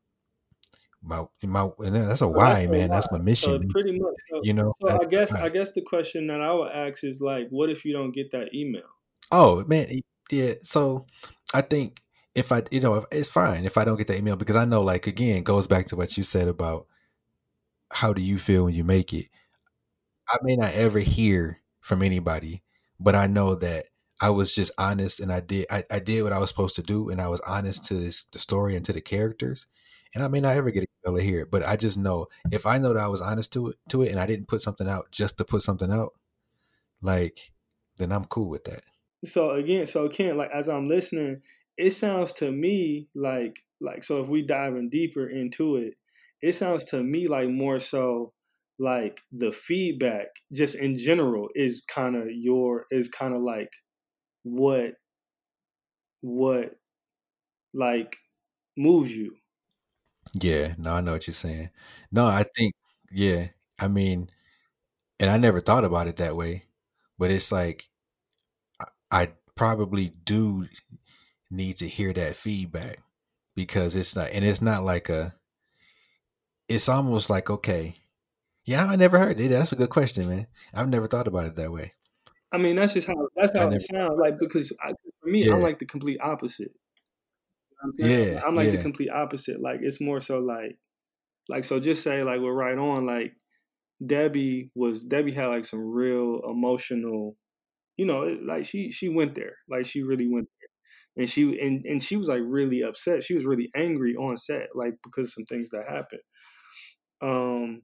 [1.01, 1.69] my my.
[1.79, 2.89] And that's a why, that's a man.
[2.89, 3.33] That's my why.
[3.33, 3.69] So mission.
[3.69, 4.13] pretty much.
[4.29, 4.73] So, You know.
[4.81, 5.43] so I guess why.
[5.43, 8.31] I guess the question that I would ask is like, what if you don't get
[8.31, 8.83] that email?
[9.31, 9.88] Oh man,
[10.31, 10.53] yeah.
[10.62, 11.05] So
[11.53, 12.01] I think
[12.35, 14.65] if I, you know, if, it's fine if I don't get the email because I
[14.65, 16.88] know, like, again, goes back to what you said about
[17.91, 19.25] how do you feel when you make it.
[20.29, 22.62] I may not ever hear from anybody,
[22.99, 23.85] but I know that
[24.21, 26.83] I was just honest and I did I, I did what I was supposed to
[26.83, 29.65] do and I was honest to this the story and to the characters.
[30.13, 32.65] And I may not ever get a to hear it, but I just know if
[32.65, 34.87] I know that I was honest to it to it and I didn't put something
[34.87, 36.13] out just to put something out,
[37.01, 37.51] like
[37.97, 38.81] then I'm cool with that.
[39.25, 41.41] So again, so Ken, like as I'm listening,
[41.77, 45.95] it sounds to me like like so if we diving deeper into it,
[46.41, 48.33] it sounds to me like more so
[48.79, 53.69] like the feedback just in general is kind of your is kind of like
[54.43, 54.93] what
[56.21, 56.75] what
[57.73, 58.17] like
[58.77, 59.35] moves you
[60.41, 61.69] yeah no i know what you're saying.
[62.11, 62.73] No i think
[63.11, 63.47] yeah
[63.79, 64.29] i mean
[65.19, 66.65] and i never thought about it that way
[67.17, 67.89] but it's like
[69.11, 70.67] i probably do
[71.51, 72.99] need to hear that feedback
[73.55, 75.35] because it's not and it's not like a
[76.67, 77.95] it's almost like okay
[78.65, 80.47] yeah i never heard it that's a good question man.
[80.73, 81.93] I've never thought about it that way.
[82.51, 85.53] I mean that's just how that's how it sounds like because I, for me yeah.
[85.53, 86.71] i'm like the complete opposite
[87.97, 88.75] yeah i'm like yeah.
[88.75, 90.77] the complete opposite like it's more so like
[91.47, 93.33] like so just say like we're right on like
[94.05, 97.35] debbie was debbie had like some real emotional
[97.97, 100.67] you know like she she went there like she really went there.
[101.17, 103.23] And she and, and she was like really upset.
[103.23, 106.21] She was really angry on set like because some things that happened.
[107.21, 107.81] Um,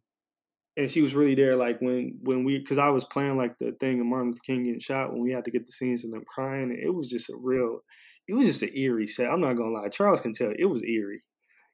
[0.78, 3.72] and she was really there, like when when we, because I was playing like the
[3.80, 6.12] thing of Martin Luther King getting shot when we had to get the scenes of
[6.12, 6.72] them crying.
[6.82, 7.80] it was just a real,
[8.28, 9.30] it was just an eerie set.
[9.30, 11.24] I'm not gonna lie, Charles can tell you it was eerie.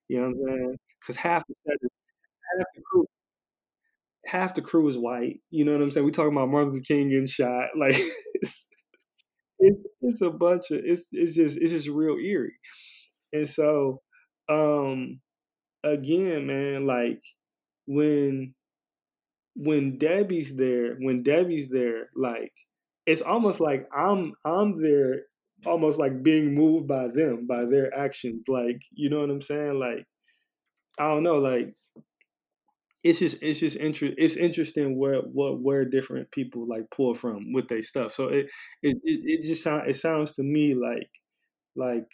[0.09, 0.77] You know what I'm saying?
[1.01, 1.77] Because half the set,
[2.57, 3.07] half the crew,
[4.25, 5.39] half the crew is white.
[5.49, 6.05] You know what I'm saying?
[6.05, 7.69] We talking about Martin Luther King getting shot.
[7.77, 7.95] Like
[8.35, 8.67] it's,
[9.59, 12.55] it's it's a bunch of it's it's just it's just real eerie.
[13.33, 14.01] And so,
[14.49, 15.21] um,
[15.83, 17.21] again, man, like
[17.87, 18.53] when
[19.55, 22.53] when Debbie's there, when Debbie's there, like
[23.05, 25.23] it's almost like I'm I'm there
[25.65, 28.45] almost like being moved by them, by their actions.
[28.47, 29.79] Like, you know what I'm saying?
[29.79, 30.05] Like,
[30.99, 31.73] I don't know, like
[33.03, 37.51] it's just it's just inter- it's interesting where what where different people like pull from
[37.51, 38.11] with their stuff.
[38.13, 38.47] So it
[38.83, 41.09] it it just sound it sounds to me like
[41.75, 42.07] like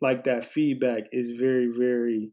[0.00, 2.32] like that feedback is very very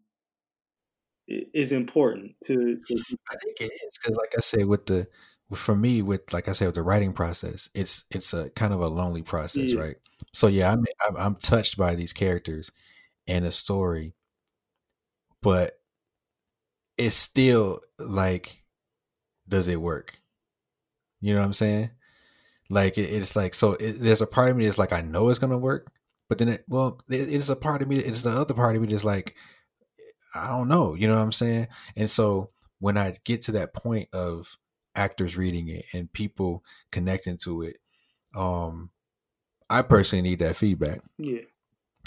[1.27, 5.07] is important to, to I think it is because, like I said, with the
[5.53, 8.81] for me, with like I said, with the writing process, it's it's a kind of
[8.81, 9.79] a lonely process, yeah.
[9.79, 9.95] right?
[10.33, 12.71] So yeah, I'm, I'm I'm touched by these characters
[13.27, 14.13] and a story,
[15.41, 15.71] but
[16.97, 18.63] it's still like,
[19.47, 20.19] does it work?
[21.21, 21.89] You know what I'm saying?
[22.69, 23.73] Like it, it's like so.
[23.73, 25.91] It, there's a part of me that's like I know it's gonna work,
[26.27, 27.97] but then it well, it, it's a part of me.
[27.97, 29.35] It's the other part of me that's like
[30.35, 31.67] I don't know, you know what I'm saying?
[31.95, 34.57] And so when I get to that point of
[34.95, 37.77] actors reading it and people connecting to it,
[38.35, 38.91] um,
[39.69, 40.99] I personally need that feedback.
[41.17, 41.41] Yeah.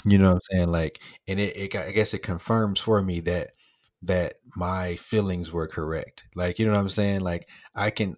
[0.05, 0.71] You know what I'm saying?
[0.71, 3.49] Like, and it, it I guess it confirms for me that
[4.03, 6.27] that my feelings were correct.
[6.35, 7.19] Like, you know what I'm saying?
[7.21, 8.15] Like, I can,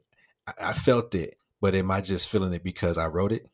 [0.61, 3.49] I felt it, but am I just feeling it because I wrote it?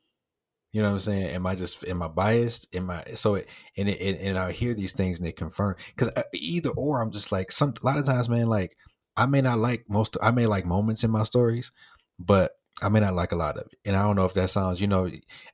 [0.73, 1.36] You know what I'm saying?
[1.36, 2.75] Am I just am I biased?
[2.75, 3.36] Am I so?
[3.36, 7.01] It, and it, and I hear these things and they confirm because uh, either or
[7.01, 8.47] I'm just like some a lot of times, man.
[8.47, 8.77] Like
[9.15, 10.17] I may not like most.
[10.21, 11.71] I may like moments in my stories,
[12.19, 12.51] but
[12.82, 13.75] I may not like a lot of it.
[13.86, 15.10] And I don't know if that sounds, you know,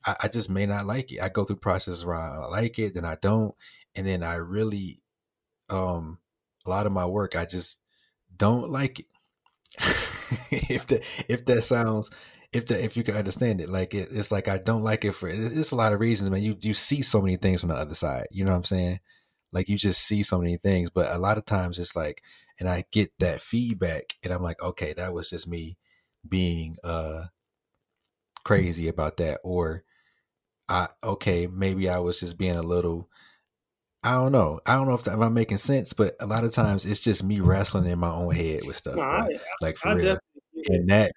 [0.06, 1.22] I, I just may not like it.
[1.22, 3.54] I go through processes where I like it, then I don't,
[3.96, 5.00] and then I really,
[5.70, 6.20] um,
[6.66, 7.80] a lot of my work I just
[8.36, 9.06] don't like it.
[10.52, 12.12] if that if that sounds
[12.54, 15.14] if the, if you can understand it, like it, it's like I don't like it
[15.14, 16.42] for it's a lot of reasons, man.
[16.42, 18.28] You you see so many things from the other side.
[18.32, 19.00] You know what I'm saying?
[19.52, 22.22] Like you just see so many things, but a lot of times it's like,
[22.60, 25.78] and I get that feedback, and I'm like, okay, that was just me
[26.28, 27.24] being uh
[28.44, 29.84] crazy about that, or
[30.70, 33.10] I okay, maybe I was just being a little.
[34.06, 34.60] I don't know.
[34.66, 37.24] I don't know if, if, I'm making sense, but a lot of times it's just
[37.24, 38.96] me wrestling in my own head with stuff.
[38.96, 39.32] No, right?
[39.34, 40.18] I, like for I real.
[40.68, 41.14] And that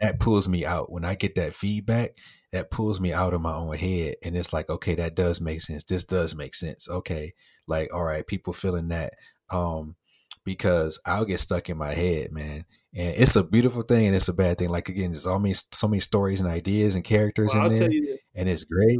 [0.00, 2.16] that pulls me out when I get that feedback.
[2.52, 5.62] That pulls me out of my own head, and it's like, okay, that does make
[5.62, 5.84] sense.
[5.84, 6.88] This does make sense.
[6.88, 7.32] Okay,
[7.66, 9.14] like all right, people feeling that.
[9.50, 9.96] Um,
[10.44, 12.64] because I'll get stuck in my head, man.
[12.94, 14.68] And it's a beautiful thing and it's a bad thing.
[14.68, 17.90] Like again, there's all many so many stories and ideas and characters well, in there,
[18.36, 18.98] and it's great.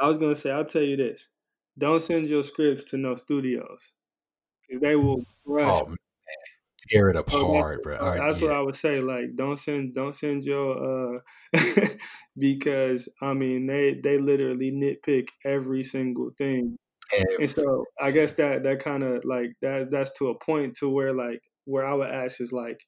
[0.00, 1.28] I was gonna say, I'll tell you this:
[1.78, 3.92] don't send your scripts to no studios
[4.68, 5.66] because they will rush.
[5.66, 5.95] Oh
[6.88, 7.98] tear it apart, bro.
[7.98, 8.48] Right, that's yeah.
[8.48, 9.00] what I would say.
[9.00, 11.20] Like, don't send, don't send your, uh,
[12.38, 16.76] because I mean, they they literally nitpick every single thing,
[17.14, 17.36] every.
[17.40, 20.88] and so I guess that that kind of like that that's to a point to
[20.88, 22.78] where like where I would ask is like,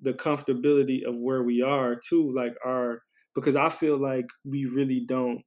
[0.00, 3.02] the comfortability of where we are too, like our
[3.34, 5.42] because I feel like we really don't.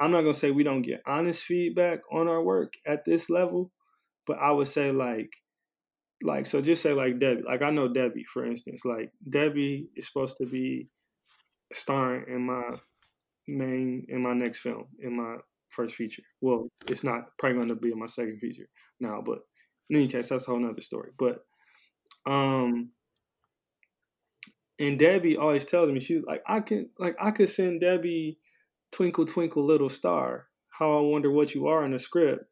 [0.00, 3.72] I'm not gonna say we don't get honest feedback on our work at this level,
[4.26, 5.30] but I would say like
[6.22, 7.42] like so just say like Debbie.
[7.42, 8.84] Like I know Debbie, for instance.
[8.84, 10.88] Like Debbie is supposed to be
[11.72, 12.78] starring in my
[13.46, 15.36] main in my next film, in my
[15.70, 16.22] first feature.
[16.40, 18.68] Well, it's not probably gonna be in my second feature
[19.00, 19.38] now, but
[19.90, 21.10] in any case, that's a whole nother story.
[21.18, 21.44] But
[22.26, 22.90] um
[24.80, 28.38] and Debbie always tells me, she's like, I can like I could send Debbie
[28.92, 32.44] Twinkle Twinkle Little Star, how I wonder what you are in the script.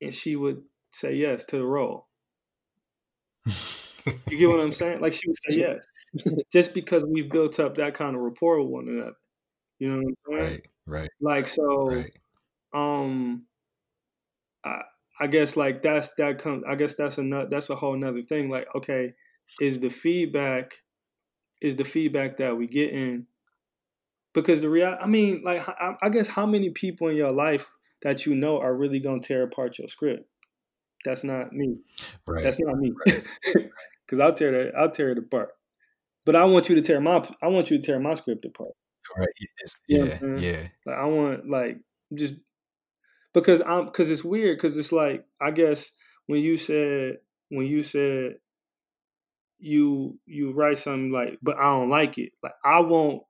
[0.00, 2.07] And she would say yes to the role.
[4.30, 5.00] You get what I'm saying?
[5.00, 5.86] Like she would say yes.
[6.52, 9.12] Just because we've built up that kind of rapport with one another.
[9.78, 10.60] You know what I'm saying?
[10.86, 11.08] Right, right.
[11.20, 12.10] Like so Right.
[12.72, 13.46] um
[14.64, 14.82] I
[15.20, 18.48] I guess like that's that comes I guess that's another that's a whole nother thing.
[18.50, 19.14] Like, okay,
[19.60, 20.74] is the feedback
[21.60, 23.26] is the feedback that we get in
[24.32, 27.68] because the real I mean, like I, I guess how many people in your life
[28.02, 30.28] that you know are really gonna tear apart your script?
[31.04, 31.78] That's not me.
[32.26, 32.42] Right.
[32.42, 32.92] That's not me.
[33.06, 33.24] Right.
[34.06, 35.50] Because I'll tear that I'll tear it apart.
[36.24, 38.72] But I want you to tear my I want you to tear my script apart.
[39.18, 39.28] right.
[39.58, 40.68] It's, You know yeah, yeah.
[40.86, 41.80] Like I want like
[42.14, 42.34] just
[43.34, 45.90] because I'm because it's weird because it's like I guess
[46.26, 47.18] when you said
[47.50, 48.36] when you said
[49.58, 53.22] you you write something like but I don't like it like I won't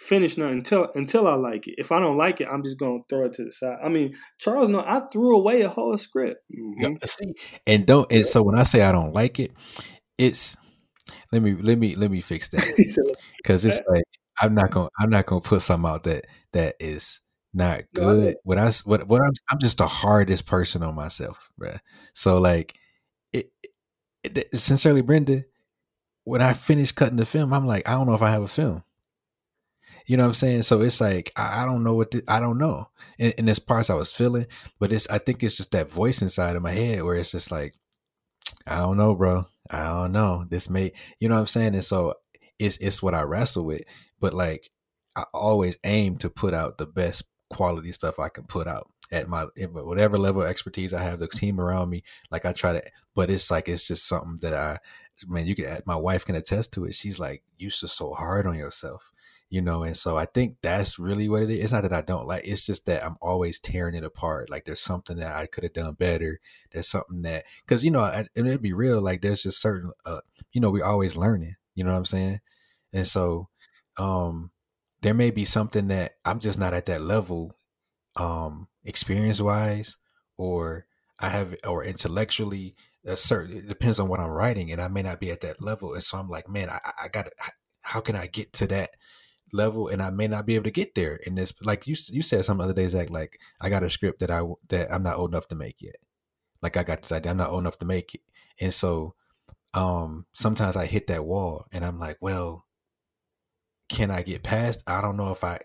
[0.00, 1.74] finish nothing until until I like it.
[1.78, 3.78] If I don't like it, I'm just gonna throw it to the side.
[3.84, 6.40] I mean, Charles, no, I threw away a whole script.
[6.52, 6.82] Mm-hmm.
[6.82, 7.34] Yeah, see,
[7.66, 8.10] and don't.
[8.10, 9.52] And so when I say I don't like it,
[10.18, 10.56] it's
[11.32, 12.64] let me let me let me fix that
[13.36, 14.04] because it's like
[14.40, 17.20] I'm not gonna I'm not gonna put something out that that is
[17.52, 18.36] not No, I good.
[18.44, 21.78] What I s- what what I'm I'm just the hardest person on myself, bruh.
[22.14, 22.78] So like,
[23.32, 23.50] it,
[24.24, 25.44] it, it- sincerely, Brenda,
[26.24, 28.48] when I finish cutting the film, I'm like, I don't know if I have a
[28.48, 28.82] film.
[30.06, 30.62] You know what I'm saying?
[30.62, 32.88] So it's like I, I don't know what the, I don't know.
[33.18, 34.46] And, and there's parts I was feeling,
[34.78, 37.50] but it's I think it's just that voice inside of my head where it's just
[37.50, 37.74] like,
[38.66, 39.44] I don't know, bro.
[39.70, 40.44] I don't know.
[40.48, 41.74] This may, you know what I'm saying?
[41.74, 42.14] And so
[42.58, 43.82] it's it's what I wrestle with.
[44.20, 44.70] But like
[45.16, 49.28] I always aim to put out the best quality stuff I can put out at
[49.28, 52.02] my whatever level of expertise I have, the team around me.
[52.30, 52.82] Like I try to,
[53.14, 54.78] but it's like it's just something that I,
[55.26, 55.80] man, you can.
[55.86, 56.94] My wife can attest to it.
[56.94, 59.10] She's like, you are so hard on yourself,
[59.50, 59.82] you know.
[59.82, 61.64] And so I think that's really what it is.
[61.64, 62.42] It's not that I don't like.
[62.44, 64.50] It's just that I'm always tearing it apart.
[64.50, 66.40] Like there's something that I could have done better.
[66.72, 69.02] There's something that because you know, I- and it'd be real.
[69.02, 70.20] Like there's just certain, uh,
[70.52, 71.56] you know, we're always learning.
[71.74, 72.40] You know what I'm saying?
[72.92, 73.48] And so,
[73.98, 74.50] um,
[75.02, 77.56] there may be something that I'm just not at that level,
[78.16, 79.96] um, experience wise,
[80.36, 80.86] or
[81.20, 82.76] I have, or intellectually.
[83.06, 85.62] A certain it depends on what I'm writing, and I may not be at that
[85.62, 85.94] level.
[85.94, 87.32] And so I'm like, man, I, I got to.
[87.82, 88.90] How can I get to that
[89.52, 89.88] level?
[89.88, 91.52] And I may not be able to get there in this.
[91.62, 93.10] Like you, you said some other days, Zach.
[93.10, 95.96] Like I got a script that I that I'm not old enough to make yet.
[96.62, 98.20] Like I got this idea, I'm not old enough to make it,
[98.60, 99.14] and so
[99.74, 102.66] um sometimes I hit that wall, and I'm like, well,
[103.90, 104.82] can I get past?
[104.86, 105.58] I don't know if I,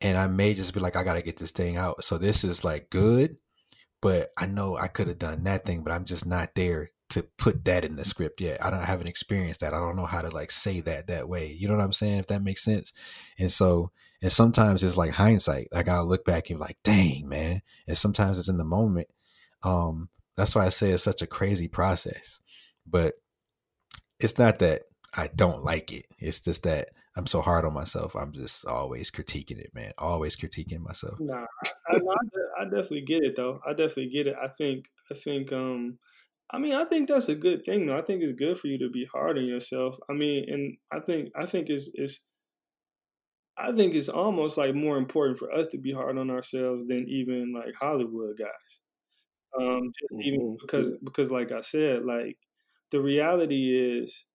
[0.00, 2.02] and I may just be like, I got to get this thing out.
[2.02, 3.36] So this is like good,
[4.00, 7.22] but I know I could have done that thing, but I'm just not there to
[7.38, 8.64] put that in the script yet.
[8.64, 9.74] I don't I haven't experienced that.
[9.74, 11.54] I don't know how to like say that that way.
[11.56, 12.18] You know what I'm saying?
[12.18, 12.92] If that makes sense.
[13.38, 13.90] And so,
[14.22, 15.68] and sometimes it's like hindsight.
[15.72, 17.60] Like I'll look back and be like, dang, man.
[17.86, 19.08] And sometimes it's in the moment.
[19.62, 22.40] Um, that's why I say it's such a crazy process.
[22.86, 23.14] But
[24.20, 24.82] it's not that
[25.16, 26.06] I don't like it.
[26.18, 28.14] It's just that I'm so hard on myself.
[28.14, 29.92] I'm just always critiquing it, man.
[29.96, 31.18] Always critiquing myself.
[31.18, 31.98] Nah, I, I,
[32.60, 33.60] I definitely get it though.
[33.66, 34.36] I definitely get it.
[34.42, 35.98] I think I think um
[36.50, 37.96] I mean I think that's a good thing though.
[37.96, 39.98] I think it's good for you to be hard on yourself.
[40.08, 42.20] I mean, and I think I think it's it's
[43.58, 47.08] I think it's almost like more important for us to be hard on ourselves than
[47.08, 48.80] even like Hollywood guys.
[49.60, 50.58] Um, just even Mhm.
[50.60, 52.38] because because like I said, like
[52.90, 54.26] the reality is,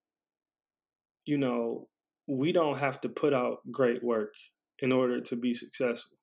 [1.25, 1.87] you know,
[2.27, 4.33] we don't have to put out great work
[4.79, 6.17] in order to be successful.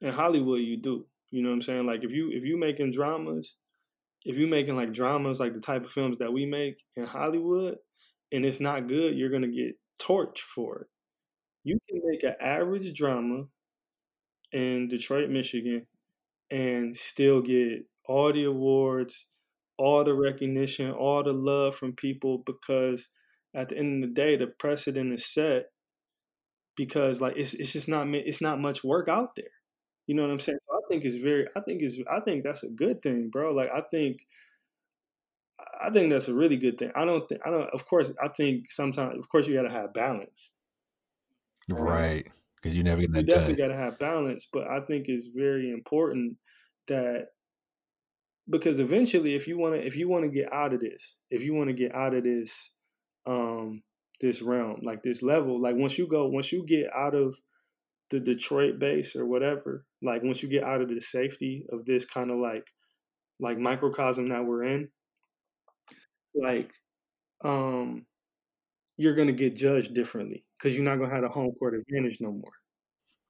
[0.00, 1.06] In Hollywood, you do.
[1.30, 1.84] You know what I'm saying?
[1.86, 3.56] Like if you if you making dramas,
[4.26, 7.78] if you're making like dramas like the type of films that we make in Hollywood,
[8.32, 10.88] and it's not good, you're gonna get torched for it.
[11.64, 13.44] You can make an average drama
[14.52, 15.86] in Detroit, Michigan,
[16.50, 19.26] and still get all the awards,
[19.78, 23.08] all the recognition, all the love from people because
[23.54, 25.66] at the end of the day, the precedent is set
[26.76, 29.46] because like it's it's just not it's not much work out there.
[30.06, 30.58] You know what I'm saying?
[30.68, 33.50] So I think it's very I think it's I think that's a good thing, bro.
[33.50, 34.26] Like I think
[35.80, 36.92] I think that's a really good thing.
[36.94, 37.68] I don't think I don't.
[37.72, 40.52] Of course, I think sometimes, of course, you got to have balance.
[41.68, 42.26] Right,
[42.56, 43.56] because you never get You definitely done.
[43.56, 46.38] got to have balance, but I think it's very important
[46.88, 47.28] that
[48.48, 51.42] because eventually, if you want to, if you want to get out of this, if
[51.42, 52.70] you want to get out of this,
[53.26, 53.82] um,
[54.20, 57.36] this realm, like this level, like once you go, once you get out of
[58.10, 62.04] the Detroit base or whatever, like once you get out of the safety of this
[62.04, 62.66] kind of like
[63.40, 64.88] like microcosm that we're in,
[66.34, 66.72] like
[67.44, 68.06] um
[68.96, 72.30] you're gonna get judged differently because you're not gonna have a home court advantage no
[72.32, 72.52] more.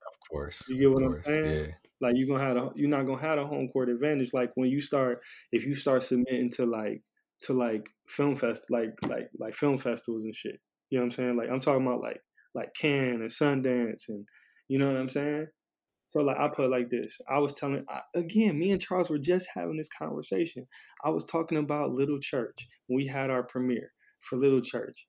[0.07, 1.45] Of course, You get what I'm saying?
[1.45, 1.73] yeah.
[2.01, 4.33] Like you're gonna have a, you're not gonna have a home court advantage.
[4.33, 7.03] Like when you start, if you start submitting to like
[7.43, 10.61] to like film fest, like like like film festivals and shit.
[10.91, 11.37] You know what I'm saying?
[11.37, 12.21] Like I'm talking about like
[12.55, 14.27] like Cannes and Sundance and
[14.69, 15.47] you know what I'm saying.
[16.09, 17.21] So like I put like this.
[17.29, 20.67] I was telling I, again, me and Charles were just having this conversation.
[21.05, 22.67] I was talking about Little Church.
[22.89, 25.07] We had our premiere for Little Church.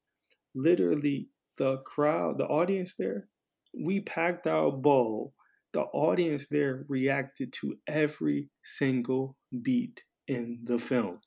[0.55, 3.27] Literally, the crowd, the audience there,
[3.73, 5.33] we packed our bowl.
[5.73, 11.19] The audience there reacted to every single beat in the film.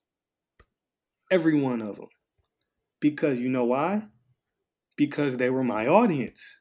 [1.31, 2.09] Every one of them.
[3.01, 4.03] Because you know why?
[4.97, 6.61] Because they were my audience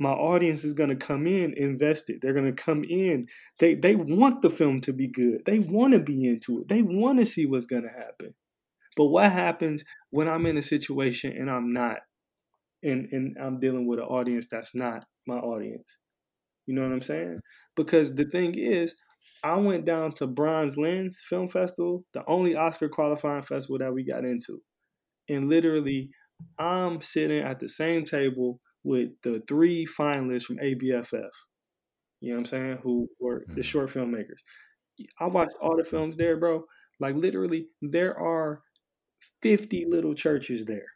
[0.00, 2.20] my audience is going to come in invested.
[2.20, 3.28] They're going to come in.
[3.58, 5.42] They they want the film to be good.
[5.44, 6.68] They want to be into it.
[6.68, 8.34] They want to see what's going to happen.
[8.96, 11.98] But what happens when i'm in a situation and i'm not
[12.82, 15.98] and and i'm dealing with an audience that's not my audience?
[16.66, 17.40] You know what i'm saying?
[17.76, 18.94] Because the thing is
[19.44, 24.02] i went down to bronze lens film festival the only oscar qualifying festival that we
[24.04, 24.62] got into.
[25.28, 26.08] And literally
[26.58, 31.32] i'm sitting at the same table with the three finalists from ABFF.
[32.20, 32.78] You know what I'm saying?
[32.82, 33.64] Who were the Mhm.
[33.64, 34.40] short filmmakers.
[35.20, 36.66] I watched all the films there, bro.
[37.00, 38.62] Like literally, there are
[39.42, 40.86] 50 little churches there.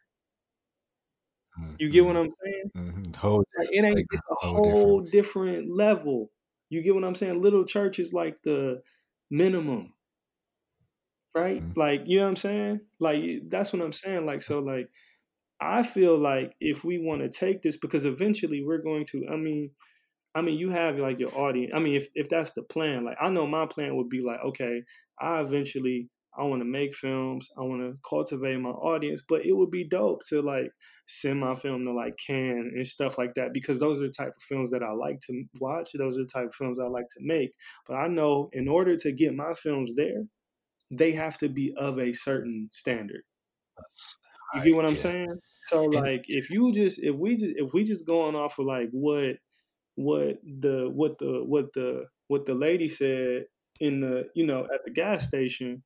[1.77, 2.71] You get what I'm saying?
[2.75, 3.15] Mhm.
[3.15, 5.01] Whole Like it ain't it's a whole whole different.
[5.01, 6.31] different level.
[6.69, 7.41] You get what I'm saying?
[7.41, 8.83] Little church is like the
[9.29, 9.93] minimum,
[11.35, 11.63] right?
[11.63, 11.75] Mhm.
[11.75, 12.79] Like, you know what I'm saying?
[12.99, 14.25] Like that's what I'm saying.
[14.25, 14.89] Like, so like
[15.59, 19.37] I feel like if we want to take this, because eventually we're going to, I
[19.37, 19.71] mean,
[20.35, 21.71] I mean, you have like your audience.
[21.73, 24.39] I mean, if if that's the plan, like I know my plan would be like,
[24.45, 24.83] okay,
[25.19, 29.53] I eventually I want to make films, I want to cultivate my audience, but it
[29.53, 30.69] would be dope to like
[31.07, 34.33] send my film to like Cannes and stuff like that because those are the type
[34.35, 35.91] of films that I like to watch.
[35.93, 37.51] Those are the type of films I like to make.
[37.87, 40.23] But I know in order to get my films there,
[40.91, 43.23] they have to be of a certain standard.
[43.77, 44.17] That's
[44.55, 44.97] You get what I'm yeah.
[44.97, 45.39] saying?
[45.65, 48.89] So like if you just if we just if we just going off of like
[48.91, 49.37] what
[49.95, 53.45] what the what the what the what the lady said
[53.79, 55.83] in the you know at the gas station,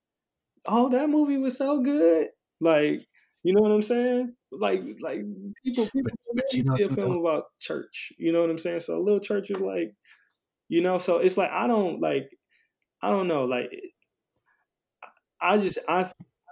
[0.66, 2.28] oh that movie was so good.
[2.60, 3.06] Like
[3.44, 4.36] you know what I'm saying?
[4.52, 5.22] Like like
[5.64, 8.12] people people but you see a film about church.
[8.18, 8.82] You know what I'm saying?
[8.82, 9.94] So little church is like
[10.68, 12.30] you know so it's like I don't like
[13.02, 13.72] I don't know like
[15.42, 16.12] I just I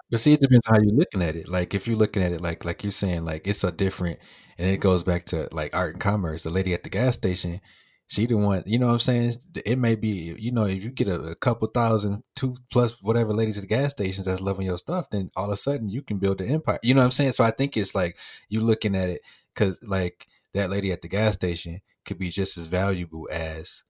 [0.10, 1.50] But see, it depends how you're looking at it.
[1.50, 4.20] Like if you're looking at it like like you're saying, like it's a different,
[4.58, 6.44] and it goes back to like art and commerce.
[6.44, 7.60] The lady at the gas station,
[8.08, 8.64] she the one.
[8.66, 9.36] You know what I'm saying?
[9.66, 13.34] It may be, you know, if you get a, a couple thousand, two plus whatever
[13.34, 16.02] ladies at the gas stations that's loving your stuff, then all of a sudden you
[16.02, 16.80] can build an empire.
[16.84, 17.34] You know what I'm saying?
[17.34, 18.16] So I think it's like
[18.48, 19.22] you looking at it
[19.54, 23.84] because like that lady at the gas station could be just as valuable as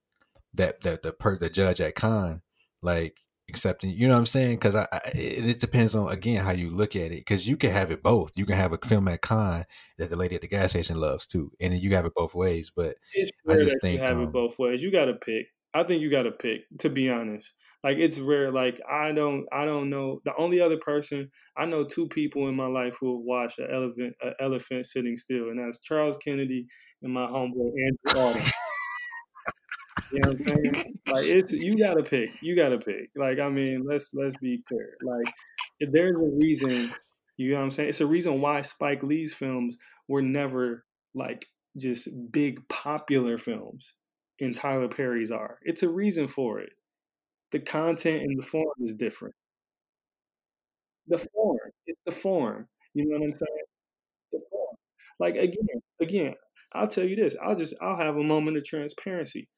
[0.54, 2.42] that that the per the judge at Cannes
[2.82, 3.16] like
[3.48, 6.52] accepting you know what i'm saying because I, I it, it depends on again how
[6.52, 9.08] you look at it because you can have it both you can have a film
[9.08, 9.64] at Cannes
[9.96, 12.34] that the lady at the gas station loves too and then you have it both
[12.34, 14.82] ways but it's i just that you think have it um both ways.
[14.82, 15.48] You got to pick.
[15.74, 16.62] I think you got to pick.
[16.80, 17.52] To be honest,
[17.84, 18.50] like it's rare.
[18.50, 20.20] Like I don't, I don't know.
[20.24, 23.68] The only other person I know, two people in my life who have watched an
[23.70, 26.66] elephant, an elephant sitting still, and that's Charles Kennedy
[27.02, 27.70] and my homeboy
[28.06, 28.40] Andrew.
[30.12, 30.98] You know what I'm saying?
[31.06, 32.30] Like it's you got to pick.
[32.42, 33.10] You got to pick.
[33.16, 34.96] Like I mean, let's let's be clear.
[35.02, 35.26] Like
[35.80, 36.90] there's a reason.
[37.36, 37.90] You know what I'm saying?
[37.90, 39.76] It's a reason why Spike Lee's films
[40.08, 40.84] were never
[41.14, 41.46] like
[41.76, 43.94] just big popular films
[44.40, 45.58] and Tyler Perry's are.
[45.62, 46.70] It's a reason for it.
[47.52, 49.34] The content and the form is different.
[51.08, 52.68] The form, it's the form.
[52.94, 53.66] You know what I'm saying?
[54.32, 54.76] The form.
[55.18, 56.34] Like again, again,
[56.72, 57.36] I'll tell you this.
[57.42, 59.48] I'll just I'll have a moment of transparency.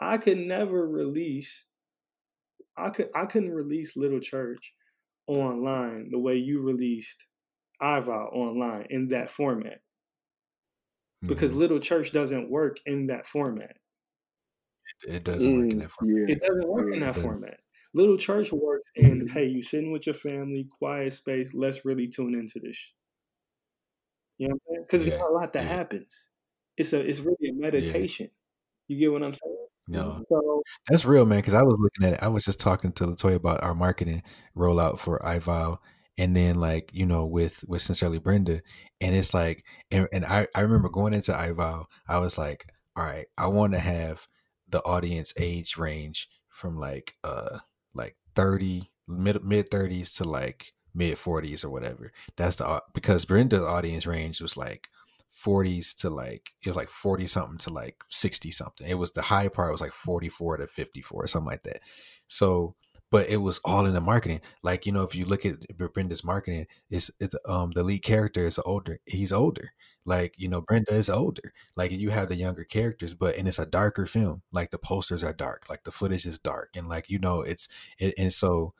[0.00, 1.66] I could never release
[2.78, 4.72] I could I couldn't release Little Church
[5.26, 7.26] online the way you released
[7.82, 9.82] iVow online in that format
[11.28, 13.76] because mhm, Little Church doesn't work in that format.
[15.08, 17.38] it doesn't work in Mm, that format yeah, It doesn't work in that it doesn't
[17.38, 17.60] format.
[17.94, 21.54] Little church works in hey, you sitting with your family, quiet space.
[21.54, 22.92] Let's really tune into this.
[24.38, 24.82] You know what I'm saying?
[24.84, 26.30] Because Yeah, there's not a lot that yeah, happens.
[26.76, 28.06] It's a it's really a yeah.
[28.06, 28.30] meditation.
[28.88, 29.57] You get what I'm saying?
[29.88, 31.38] No, So that's real, man.
[31.38, 32.22] Because I was looking at it.
[32.22, 34.22] I was just talking to Latoya about our marketing
[34.56, 35.78] rollout for iVow,
[36.18, 38.60] and then like you know with with sincerely Brenda,
[39.00, 42.66] and it's like, and, and I I remember going into iVow, I was like,
[42.96, 44.26] all right, I want to have
[44.68, 47.58] the audience age range from like uh
[47.94, 52.12] like thirty mid mid thirties to like mid forties or whatever.
[52.36, 54.88] That's the because Brenda's audience range was like
[55.32, 58.88] 40s to like it was like 40 something to like 60 something.
[58.88, 61.80] It was the high part was like 44 to 54 or something like that.
[62.26, 62.74] So
[63.10, 64.40] but it was all in the marketing.
[64.62, 65.56] Like, you know, if you look at
[65.94, 68.98] Brenda's marketing, it's it's um the lead character is older.
[69.06, 69.72] He's older.
[70.04, 71.52] Like, you know, Brenda is older.
[71.76, 74.42] Like you have the younger characters, but and it's a darker film.
[74.52, 76.70] Like the posters are dark, like the footage is dark.
[76.76, 77.68] And like, you know, it's
[77.98, 78.74] it, and so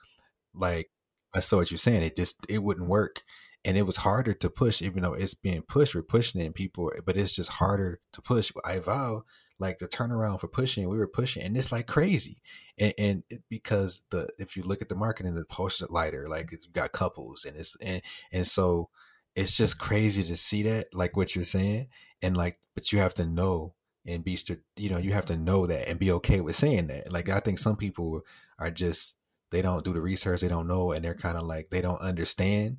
[0.55, 0.90] like
[1.34, 2.03] I saw what you're saying.
[2.03, 3.22] It just it wouldn't work,
[3.68, 5.94] and it was harder to push, even though it's being pushed.
[5.94, 8.50] We're pushing it, and people, but it's just harder to push.
[8.64, 9.24] I vow,
[9.58, 12.38] like the turnaround for pushing, we were pushing, and it's like crazy,
[12.80, 16.50] and, and because the if you look at the market marketing, the poster lighter, like
[16.50, 18.00] you got couples, and it's and
[18.32, 18.88] and so
[19.36, 21.88] it's just crazy to see that, like what you're saying,
[22.22, 23.74] and like, but you have to know
[24.06, 24.38] and be,
[24.78, 27.12] you know, you have to know that and be okay with saying that.
[27.12, 28.22] Like I think some people
[28.58, 29.14] are just
[29.50, 32.00] they don't do the research, they don't know, and they're kind of like they don't
[32.00, 32.78] understand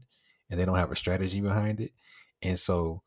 [0.49, 1.91] and they don't have a strategy behind it.
[2.41, 3.01] And so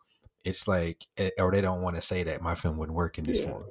[0.44, 3.24] it's like, eh, or they don't want to say that my film wouldn't work in
[3.24, 3.64] this yeah, form.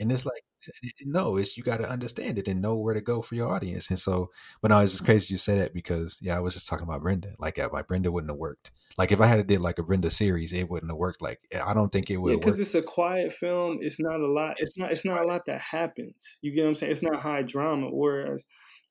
[0.00, 3.00] And it's like, eh, no, it's you got to understand it and know where to
[3.00, 3.90] go for your audience.
[3.90, 6.66] And so, but no, it's just crazy you say that because yeah, I was just
[6.66, 7.34] talking about Brenda.
[7.38, 8.72] Like, yeah, my Brenda wouldn't have worked.
[8.96, 11.22] Like, if I had to did like a Brenda series, it wouldn't have worked.
[11.22, 12.60] Like, I don't think it would because worked.
[12.60, 13.78] it's a quiet film.
[13.80, 14.52] It's not a lot.
[14.52, 14.90] It's It's not.
[14.90, 16.38] It's not a lot that happens.
[16.40, 16.92] You get what I'm saying?
[16.92, 17.88] It's not high drama.
[17.90, 18.46] Whereas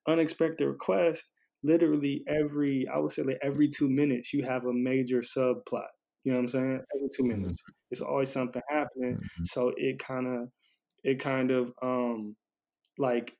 [0.07, 1.25] unexpected request,
[1.63, 5.87] literally every I would say like every two minutes you have a major subplot.
[6.23, 6.81] You know what I'm saying?
[6.95, 9.17] Every two Mhm, minutes, it's always something happening.
[9.17, 10.49] mhm, So it kind of,
[11.03, 12.35] it kind of um
[12.97, 13.35] like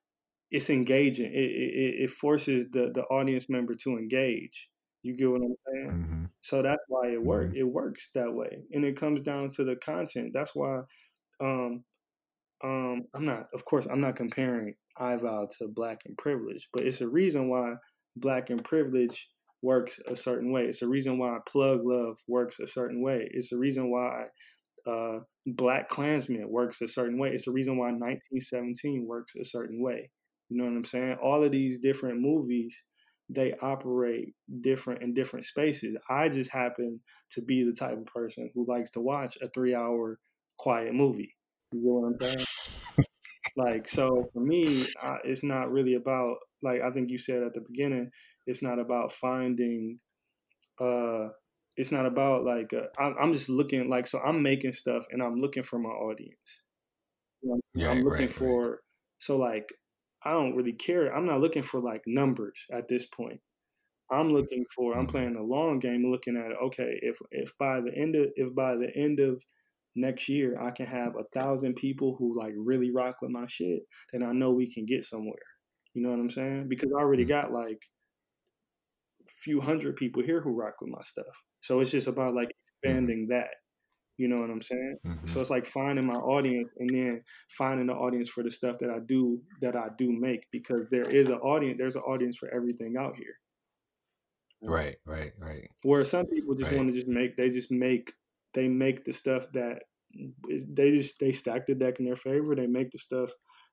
[0.52, 1.34] it's engaging.
[1.34, 4.70] It it, it forces the the audience member to engage.
[5.04, 5.94] You get what I'm saying?
[5.94, 7.52] mhm, So that's why it works.
[7.52, 7.58] mhm.
[7.58, 10.32] It works that way, and it comes down to the content.
[10.34, 10.82] That's why
[11.42, 11.84] um,
[12.64, 17.02] um, I'm not, of course, I'm not comparing iVow to Black and Privileged, but it's
[17.02, 17.76] a reason why
[18.16, 19.28] Black and Privileged
[19.62, 20.64] works a certain way.
[20.66, 23.28] It's a reason why Plug Love works a certain way.
[23.32, 24.26] It's a reason why
[24.86, 27.30] uh, BlacKkKlansman works a certain way.
[27.30, 30.10] It's a reason why 1917 works a certain way.
[30.50, 31.18] You know what I'm saying?
[31.24, 32.84] All of these different movies,
[33.30, 35.96] they operate different in different spaces.
[36.10, 37.00] I just happen
[37.32, 40.20] to be the type of person who likes to watch a three hour
[40.58, 41.34] quiet movie.
[41.72, 42.46] You know what I'm saying?
[43.56, 47.54] Like, so for me, I, it's not really about, like I think you said at
[47.54, 48.12] the beginning,
[48.48, 50.00] it's not about finding,
[50.80, 51.30] uh,
[51.78, 55.22] it's not about like, uh, I'm, I'm just looking, like, so I'm making stuff and
[55.24, 56.64] I'm looking for my audience.
[57.42, 58.58] You know, Yeah, I'm looking right, right.
[58.58, 58.82] for,
[59.20, 59.74] so like,
[60.26, 61.16] I don't really care.
[61.16, 63.42] I'm not looking for like numbers at this point.
[64.12, 64.98] I'm looking for.
[64.98, 68.28] I'm Mhm, playing the long game, looking at okay, if if by the end of
[68.36, 69.44] if by the end of
[69.96, 73.84] next year I can have a thousand people who like really rock with my shit,
[74.14, 75.46] then I know we can get somewhere.
[75.94, 76.68] You know what I'm saying?
[76.70, 77.82] Because I already mhm, got like
[79.28, 81.36] a few hundred people here who rock with my stuff.
[81.62, 82.52] So it's just about like
[82.86, 83.50] mhm, expanding that.
[84.18, 84.98] You know what I'm saying?
[85.26, 85.42] So mhm.
[85.42, 87.24] it's like finding my audience and then
[87.58, 91.10] finding the audience for the stuff that I do that I do make because there
[91.10, 91.78] is an audience.
[91.80, 93.36] There's an audience for everything out here.
[94.62, 96.72] Right, right, right, Where some people just right.
[96.72, 98.14] want to just make they just make
[98.54, 99.84] they make the stuff that
[100.50, 102.56] is- they just they stack the deck in their favor.
[102.56, 103.32] They make the stuff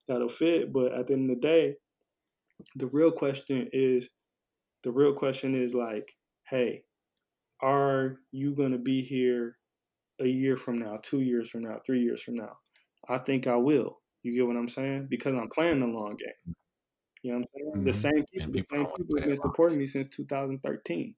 [0.09, 0.73] that'll fit.
[0.73, 1.77] But at the end of the day,
[2.77, 4.11] the real question is
[4.85, 6.11] the real question is like,
[6.49, 6.85] hey,
[7.63, 9.59] are you gonna be here
[10.21, 12.59] a year from now, two years from now, three years from now?
[13.09, 14.01] I think I will.
[14.23, 15.09] You get what I'm saying?
[15.11, 16.29] Because I'm playing the long game.
[17.23, 17.85] You know what I'm saying?
[17.85, 17.95] The Mhm.
[17.95, 21.17] same people, the same to people have been supporting me since 2013.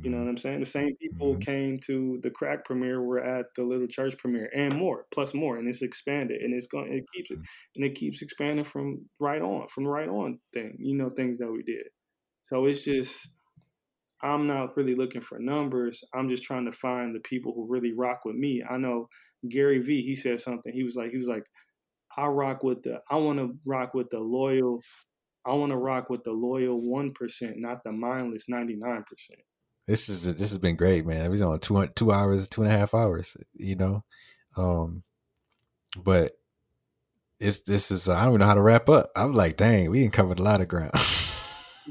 [0.00, 0.60] You know what I'm saying?
[0.60, 4.50] The same people mhm, came to the crack premiere, were at the little church premiere,
[4.54, 7.44] and more, plus more, and it's expanded, and it's going, it keeps, mhm.
[7.76, 10.76] and it keeps expanding from right on, from right on thing.
[10.80, 11.86] You know, things that we did.
[12.44, 13.28] So it's just,
[14.22, 16.02] I'm not really looking for numbers.
[16.14, 18.62] I'm just trying to find the people who really rock with me.
[18.68, 19.08] I know
[19.48, 20.02] Gary Vee.
[20.02, 20.72] He said something.
[20.72, 21.44] He was like, he was like,
[22.16, 24.80] I rock with the, I want to rock with the loyal.
[25.46, 29.40] I want to rock with the loyal one percent, not the mindless ninety nine percent.
[29.86, 31.30] This is this has been great, man.
[31.30, 33.36] We've been on two two hours, two and a half hours.
[33.54, 34.04] You know,
[34.56, 35.02] um,
[35.96, 36.32] but
[37.40, 39.10] it's this is I don't even know how to wrap up.
[39.16, 40.92] I'm like, dang, we didn't cover a lot of ground.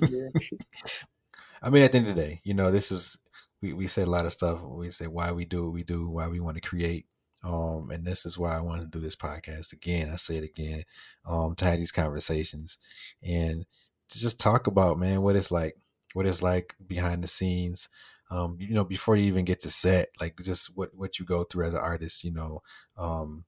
[0.10, 0.30] yeah.
[1.64, 3.18] I mean, at the end of the day, you know, this is
[3.62, 4.62] we, we said a lot of stuff.
[4.64, 7.06] We say why we do what we do, why we want to create.
[7.44, 10.10] Um, and this is why I wanted to do this podcast again.
[10.12, 10.84] I say it again,
[11.26, 12.78] um, to have these conversations
[13.24, 13.66] and
[14.10, 15.76] to just talk about, man, what it's like,
[16.14, 17.90] what it's like behind the scenes.
[18.30, 21.44] Um, you know, before you even get to set, like just what, what you go
[21.44, 22.62] through as an artist, you know,
[22.98, 23.44] um,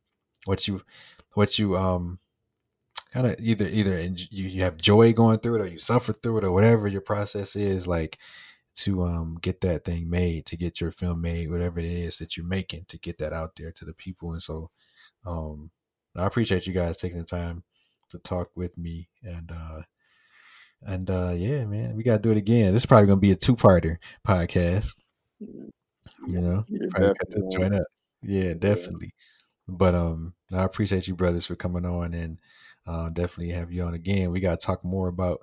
[0.45, 0.81] what you,
[1.33, 2.19] what you, um,
[3.13, 6.39] kind of either, either you, you have joy going through it or you suffer through
[6.39, 8.17] it or whatever your process is like,
[8.75, 12.35] to um, get that thing made, to get your film made, whatever it is that
[12.35, 14.31] you're making, to get that out there to the people.
[14.31, 14.71] And so,
[15.27, 15.69] um,
[16.15, 17.63] I appreciate you guys taking the time
[18.09, 19.09] to talk with me.
[19.21, 19.81] And uh,
[20.85, 22.73] and uh, yeah, man, we gotta do it again.
[22.73, 24.95] This is probably gonna be a two parter podcast.
[25.39, 27.83] You know, yeah, got to join up.
[28.21, 29.11] Yeah, definitely.
[29.67, 29.75] Yeah.
[29.75, 32.37] But um, I appreciate you brothers for coming on and
[32.85, 34.31] uh, definitely have you on again.
[34.31, 35.39] We gotta talk more about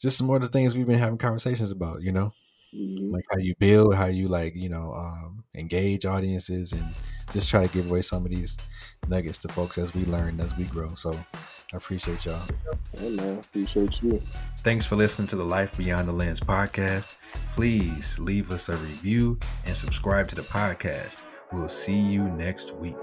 [0.00, 2.32] just some more of the things we've been having conversations about, you know,
[2.74, 3.12] mm-hmm.
[3.12, 6.84] like how you build, how you like, you know, um, engage audiences and
[7.32, 8.56] just try to give away some of these
[9.08, 10.94] nuggets to folks as we learn, as we grow.
[10.94, 11.18] So
[11.72, 12.40] I appreciate y'all.
[12.96, 14.20] Hey man, appreciate you.
[14.58, 17.16] Thanks for listening to the Life Beyond the Lens podcast.
[17.54, 21.22] Please leave us a review and subscribe to the podcast.
[21.52, 22.96] We'll see you next week.